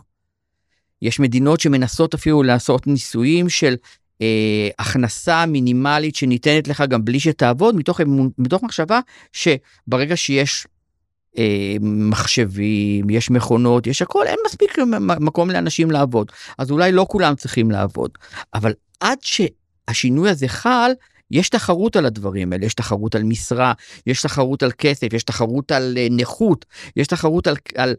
יש 1.01 1.19
מדינות 1.19 1.59
שמנסות 1.59 2.13
אפילו 2.13 2.43
לעשות 2.43 2.87
ניסויים 2.87 3.49
של 3.49 3.75
אה, 4.21 4.69
הכנסה 4.79 5.45
מינימלית 5.45 6.15
שניתנת 6.15 6.67
לך 6.67 6.83
גם 6.89 7.05
בלי 7.05 7.19
שתעבוד, 7.19 7.75
מתוך, 7.75 7.99
מתוך 8.37 8.63
מחשבה 8.63 8.99
שברגע 9.33 10.17
שיש 10.17 10.67
אה, 11.37 11.75
מחשבים, 11.81 13.09
יש 13.09 13.29
מכונות, 13.29 13.87
יש 13.87 14.01
הכל, 14.01 14.27
אין 14.27 14.37
מספיק 14.45 14.77
מקום 14.99 15.49
לאנשים 15.49 15.91
לעבוד. 15.91 16.31
אז 16.57 16.71
אולי 16.71 16.91
לא 16.91 17.05
כולם 17.09 17.35
צריכים 17.35 17.71
לעבוד. 17.71 18.11
אבל 18.53 18.73
עד 18.99 19.17
שהשינוי 19.21 20.29
הזה 20.29 20.47
חל, 20.47 20.91
יש 21.31 21.49
תחרות 21.49 21.95
על 21.95 22.05
הדברים 22.05 22.53
האלה, 22.53 22.65
יש 22.65 22.73
תחרות 22.73 23.15
על 23.15 23.23
משרה, 23.23 23.73
יש 24.07 24.21
תחרות 24.21 24.63
על 24.63 24.71
כסף, 24.77 25.13
יש 25.13 25.23
תחרות 25.23 25.71
על 25.71 25.97
uh, 25.97 26.13
נכות, 26.13 26.65
יש 26.95 27.07
תחרות 27.07 27.47
על, 27.47 27.55
על, 27.75 27.95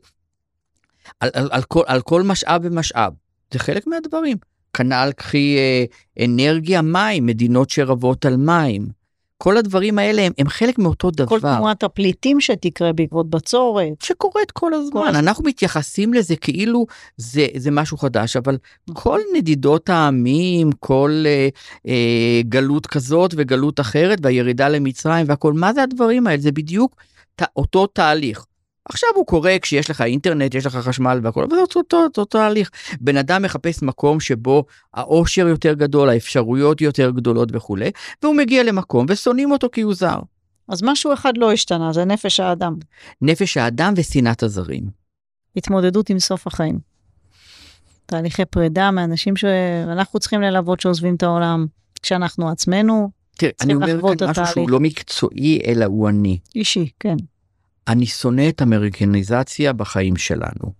על, 1.21 1.31
על, 1.35 1.49
על, 1.53 1.63
כל, 1.63 1.83
על 1.87 2.01
כל 2.01 2.23
משאב 2.23 2.61
ומשאב. 2.65 3.13
זה 3.53 3.59
חלק 3.59 3.87
מהדברים. 3.87 4.37
כנ"ל 4.73 5.11
קחי 5.17 5.57
אה, 5.59 5.85
אנרגיה, 6.25 6.83
מים, 6.83 7.27
מדינות 7.27 7.71
שרבות 7.71 8.25
על 8.25 8.37
מים. 8.37 9.03
כל 9.43 9.57
הדברים 9.57 9.99
האלה 9.99 10.23
הם, 10.23 10.33
הם 10.39 10.49
חלק 10.49 10.79
מאותו 10.79 11.11
דבר. 11.11 11.27
כל 11.27 11.41
תנועת 11.41 11.83
הפליטים 11.83 12.41
שתקרה 12.41 12.93
בעקבות 12.93 13.31
בצורת. 13.31 14.03
שקורית 14.03 14.51
כל 14.51 14.75
הזמן. 14.75 15.01
כל... 15.01 15.17
אנחנו 15.17 15.45
מתייחסים 15.45 16.15
לזה 16.15 16.37
כאילו 16.37 16.87
זה, 17.17 17.47
זה 17.57 17.71
משהו 17.71 17.97
חדש, 17.97 18.37
אבל 18.37 18.59
נכון. 18.89 19.03
כל 19.03 19.21
נדידות 19.37 19.89
העמים, 19.89 20.73
כל 20.73 21.25
אה, 21.27 21.49
אה, 21.87 22.41
גלות 22.49 22.87
כזאת 22.87 23.35
וגלות 23.37 23.81
אחרת, 23.81 24.19
והירידה 24.23 24.69
למצרים 24.69 25.27
והכל, 25.29 25.53
מה 25.53 25.73
זה 25.73 25.83
הדברים 25.83 26.27
האלה? 26.27 26.43
זה 26.43 26.53
בדיוק 26.53 26.97
ת, 27.37 27.43
אותו 27.57 27.87
תהליך. 27.87 28.47
עכשיו 28.85 29.09
הוא 29.15 29.27
קורה 29.27 29.57
כשיש 29.63 29.91
לך 29.91 30.01
אינטרנט, 30.01 30.55
יש 30.55 30.67
לך 30.67 30.77
חשמל 30.77 31.21
והכל, 31.23 31.45
אבל 31.45 31.55
זה 31.55 31.61
אותו, 31.61 31.79
אותו, 31.79 31.97
אותו 31.97 32.25
תהליך. 32.25 32.71
בן 33.01 33.17
אדם 33.17 33.43
מחפש 33.43 33.83
מקום 33.83 34.21
שבו 34.21 34.65
העושר 34.95 35.49
יותר 35.49 35.75
גדול, 35.75 36.09
האפשרויות 36.09 36.81
יותר 36.81 37.11
גדולות 37.11 37.49
וכולי, 37.53 37.91
והוא 38.23 38.37
מגיע 38.37 38.63
למקום 38.63 39.07
ושונאים 39.09 39.53
אותו 39.53 39.69
כי 39.73 39.81
הוא 39.81 39.95
זר. 39.95 40.19
אז 40.69 40.83
משהו 40.83 41.13
אחד 41.13 41.33
לא 41.37 41.53
השתנה, 41.53 41.93
זה 41.93 42.05
נפש 42.05 42.41
האדם. 42.41 42.77
נפש 43.23 43.57
האדם 43.57 43.95
ושנאת 43.97 44.43
הזרים. 44.43 44.85
התמודדות 45.57 46.11
עם 46.11 46.19
סוף 46.19 46.47
החיים. 46.47 46.79
תהליכי 48.07 48.45
פרידה 48.45 48.91
מאנשים 48.91 49.37
שאנחנו 49.37 50.21
צריכים 50.21 50.43
ללוות 50.43 50.81
שעוזבים 50.81 51.15
את 51.15 51.23
העולם, 51.23 51.67
כשאנחנו 52.03 52.51
עצמנו 52.51 53.11
תראה, 53.37 53.53
אני 53.61 53.75
אומר 53.75 54.17
כאן 54.19 54.31
משהו 54.31 54.47
שהוא 54.47 54.71
לא 54.71 54.81
מקצועי, 54.81 55.61
אלא 55.67 55.85
הוא 55.85 56.09
אני. 56.09 56.39
אישי, 56.55 56.89
כן. 57.01 57.17
אני 57.89 58.07
שונא 58.07 58.49
את 58.49 58.63
אמריקניזציה 58.63 59.73
בחיים 59.73 60.17
שלנו. 60.17 60.73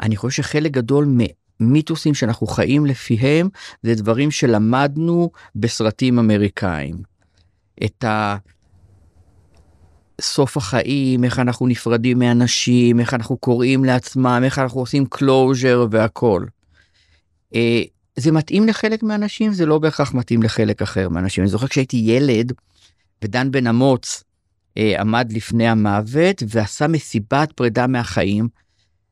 אני 0.00 0.16
חושב 0.16 0.42
שחלק 0.42 0.72
גדול 0.72 1.16
ממיתוסים 1.60 2.14
שאנחנו 2.14 2.46
חיים 2.46 2.86
לפיהם 2.86 3.48
זה 3.82 3.94
דברים 3.94 4.30
שלמדנו 4.30 5.30
בסרטים 5.56 6.18
אמריקאים. 6.18 6.96
את 7.84 8.04
ה... 8.04 8.36
סוף 10.20 10.56
החיים, 10.56 11.24
איך 11.24 11.38
אנחנו 11.38 11.66
נפרדים 11.66 12.18
מאנשים, 12.18 13.00
איך 13.00 13.14
אנחנו 13.14 13.36
קוראים 13.36 13.84
לעצמם, 13.84 14.42
איך 14.44 14.58
אנחנו 14.58 14.80
עושים 14.80 15.04
closure 15.14 15.88
והכל. 15.90 16.44
אה, 17.54 17.82
זה 18.16 18.32
מתאים 18.32 18.68
לחלק 18.68 19.02
מהאנשים, 19.02 19.52
זה 19.52 19.66
לא 19.66 19.78
בהכרח 19.78 20.14
מתאים 20.14 20.42
לחלק 20.42 20.82
אחר 20.82 21.08
מהאנשים. 21.08 21.44
אני 21.44 21.50
זוכר 21.50 21.66
כשהייתי 21.66 21.96
ילד, 21.96 22.52
ודן 23.22 23.50
בן 23.50 23.66
אמוץ 23.66 24.24
עמד 24.76 25.32
לפני 25.32 25.68
המוות 25.68 26.42
ועשה 26.48 26.86
מסיבת 26.86 27.52
פרידה 27.52 27.86
מהחיים. 27.86 28.48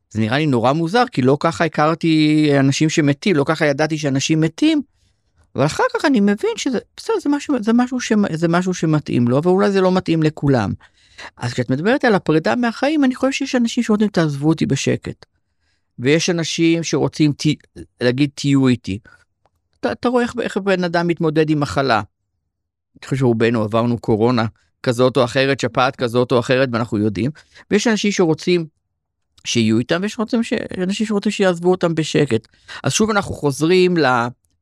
זה 0.09 0.19
נראה 0.19 0.37
לי 0.37 0.45
נורא 0.45 0.73
מוזר 0.73 1.03
כי 1.11 1.21
לא 1.21 1.37
ככה 1.39 1.65
הכרתי 1.65 2.49
אנשים 2.59 2.89
שמתים 2.89 3.35
לא 3.35 3.43
ככה 3.47 3.65
ידעתי 3.65 3.97
שאנשים 3.97 4.41
מתים. 4.41 4.81
אבל 5.55 5.65
אחר 5.65 5.83
כך 5.93 6.05
אני 6.05 6.19
מבין 6.19 6.51
שזה 6.55 6.79
בסדר 6.97 7.15
זה 7.21 7.29
משהו 7.29 7.55
זה 7.59 7.73
משהו 7.73 7.99
שזה 7.99 8.47
משהו 8.47 8.73
שמתאים 8.73 9.27
לו 9.27 9.43
ואולי 9.43 9.71
זה 9.71 9.81
לא 9.81 9.91
מתאים 9.91 10.23
לכולם. 10.23 10.73
אז 11.37 11.53
כשאת 11.53 11.69
מדברת 11.69 12.05
על 12.05 12.15
הפרידה 12.15 12.55
מהחיים 12.55 13.03
אני 13.03 13.15
חושב 13.15 13.31
שיש 13.31 13.55
אנשים 13.55 13.83
שרוצים 13.83 14.07
תעזבו 14.07 14.49
אותי 14.49 14.65
בשקט. 14.65 15.25
ויש 15.99 16.29
אנשים 16.29 16.83
שרוצים 16.83 17.31
ת, 17.33 17.45
להגיד 18.01 18.29
תהיו 18.35 18.67
איתי. 18.67 18.99
אתה, 19.79 19.91
אתה 19.91 20.09
רואה 20.09 20.23
איך, 20.23 20.33
איך 20.41 20.57
בן 20.57 20.83
אדם 20.83 21.07
מתמודד 21.07 21.49
עם 21.49 21.59
מחלה. 21.59 21.97
אני 21.97 23.05
חושב 23.05 23.15
שרובנו 23.15 23.63
עברנו 23.63 23.97
קורונה 23.97 24.45
כזאת 24.83 25.17
או 25.17 25.23
אחרת, 25.23 25.59
שפעת 25.59 25.95
כזאת 25.95 26.31
או 26.31 26.39
אחרת, 26.39 26.69
ואנחנו 26.71 26.97
יודעים, 26.97 27.31
ויש 27.71 27.87
אנשים 27.87 28.11
שרוצים 28.11 28.65
שיהיו 29.45 29.79
איתם, 29.79 29.99
ויש 30.01 30.17
ש... 30.41 30.53
אנשים 30.83 31.05
שרוצים 31.05 31.31
שיעזבו 31.31 31.71
אותם 31.71 31.95
בשקט. 31.95 32.47
אז 32.83 32.93
שוב 32.93 33.09
אנחנו 33.09 33.33
חוזרים 33.33 33.97
ל... 33.97 34.05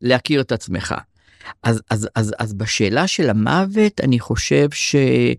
להכיר 0.01 0.41
את 0.41 0.51
עצמך. 0.51 0.95
אז, 1.63 1.81
אז, 1.89 2.09
אז, 2.15 2.33
אז 2.39 2.53
בשאלה 2.53 3.07
של 3.07 3.29
המוות, 3.29 4.01
אני 4.01 4.19
חושב 4.19 4.67
שה... 4.71 5.33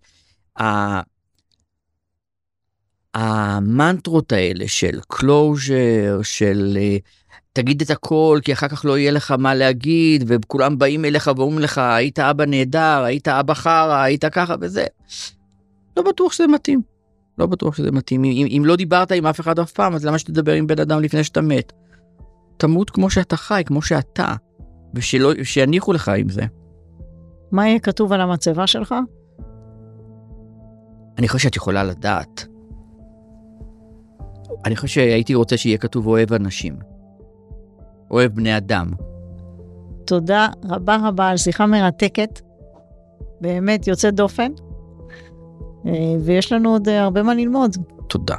המנטרות 3.14 4.33
האלה 4.33 4.68
של 4.68 5.01
closure, 5.12 6.23
של 6.23 6.79
תגיד 7.53 7.83
את 7.83 7.90
הכל 7.90 8.38
כי 8.45 8.53
אחר 8.53 8.68
כך 8.68 8.85
לא 8.85 8.99
יהיה 8.99 9.11
לך 9.11 9.31
מה 9.31 9.55
להגיד 9.55 10.25
וכולם 10.27 10.79
באים 10.79 11.05
אליך 11.05 11.31
ואומרים 11.37 11.59
לך 11.59 11.79
היית 11.79 12.18
אבא 12.18 12.45
נהדר 12.45 13.03
היית 13.05 13.29
אבא 13.29 13.55
חרא 13.55 14.03
היית 14.03 14.25
ככה 14.25 14.55
וזה. 14.61 14.85
לא 15.97 16.03
בטוח 16.03 16.33
שזה 16.33 16.47
מתאים. 16.47 16.83
לא 17.38 17.47
בטוח 17.47 17.75
שזה 17.75 17.90
מתאים 17.92 18.25
אם, 18.25 18.47
אם 18.57 18.62
לא 18.64 18.77
דיברת 18.77 19.12
עם 19.12 19.27
אף 19.27 19.40
אחד 19.40 19.59
אף 19.59 19.73
פעם 19.73 19.95
אז 19.95 20.05
למה 20.05 20.18
שתדבר 20.18 20.53
עם 20.53 20.66
בן 20.66 20.81
אדם 20.81 21.01
לפני 21.01 21.25
שאתה 21.25 21.40
מת. 21.40 21.73
תמות 22.57 22.90
כמו 22.90 23.11
שאתה 23.11 23.37
חי 23.37 23.62
כמו 23.66 23.83
שאתה 23.83 24.35
ושלא 24.95 25.33
שיניחו 25.42 25.92
לך 25.92 26.09
עם 26.09 26.29
זה. 26.29 26.42
מה 27.53 27.68
יהיה 27.68 27.79
כתוב 27.79 28.12
על 28.12 28.21
המצבה 28.21 28.66
שלך? 28.66 28.95
אני 31.18 31.29
חושב 31.29 31.42
שאת 31.42 31.57
יכולה 31.57 31.85
לדעת. 31.85 32.47
אני 34.64 34.77
חושב 34.77 34.88
שהייתי 34.88 35.35
רוצה 35.35 35.57
שיהיה 35.57 35.79
כתוב 35.79 36.07
אוהב 36.07 36.33
אנשים. 36.33 36.92
אוהב 38.12 38.33
בני 38.33 38.57
אדם. 38.57 38.90
תודה 40.05 40.48
רבה 40.64 40.96
רבה 41.05 41.29
על 41.29 41.37
שיחה 41.37 41.66
מרתקת, 41.66 42.40
באמת 43.40 43.87
יוצאת 43.87 44.14
דופן, 44.14 44.53
אה, 45.87 45.92
ויש 46.20 46.53
לנו 46.53 46.70
עוד 46.70 46.88
הרבה 46.88 47.22
מה 47.22 47.35
ללמוד. 47.35 47.77
תודה. 48.07 48.37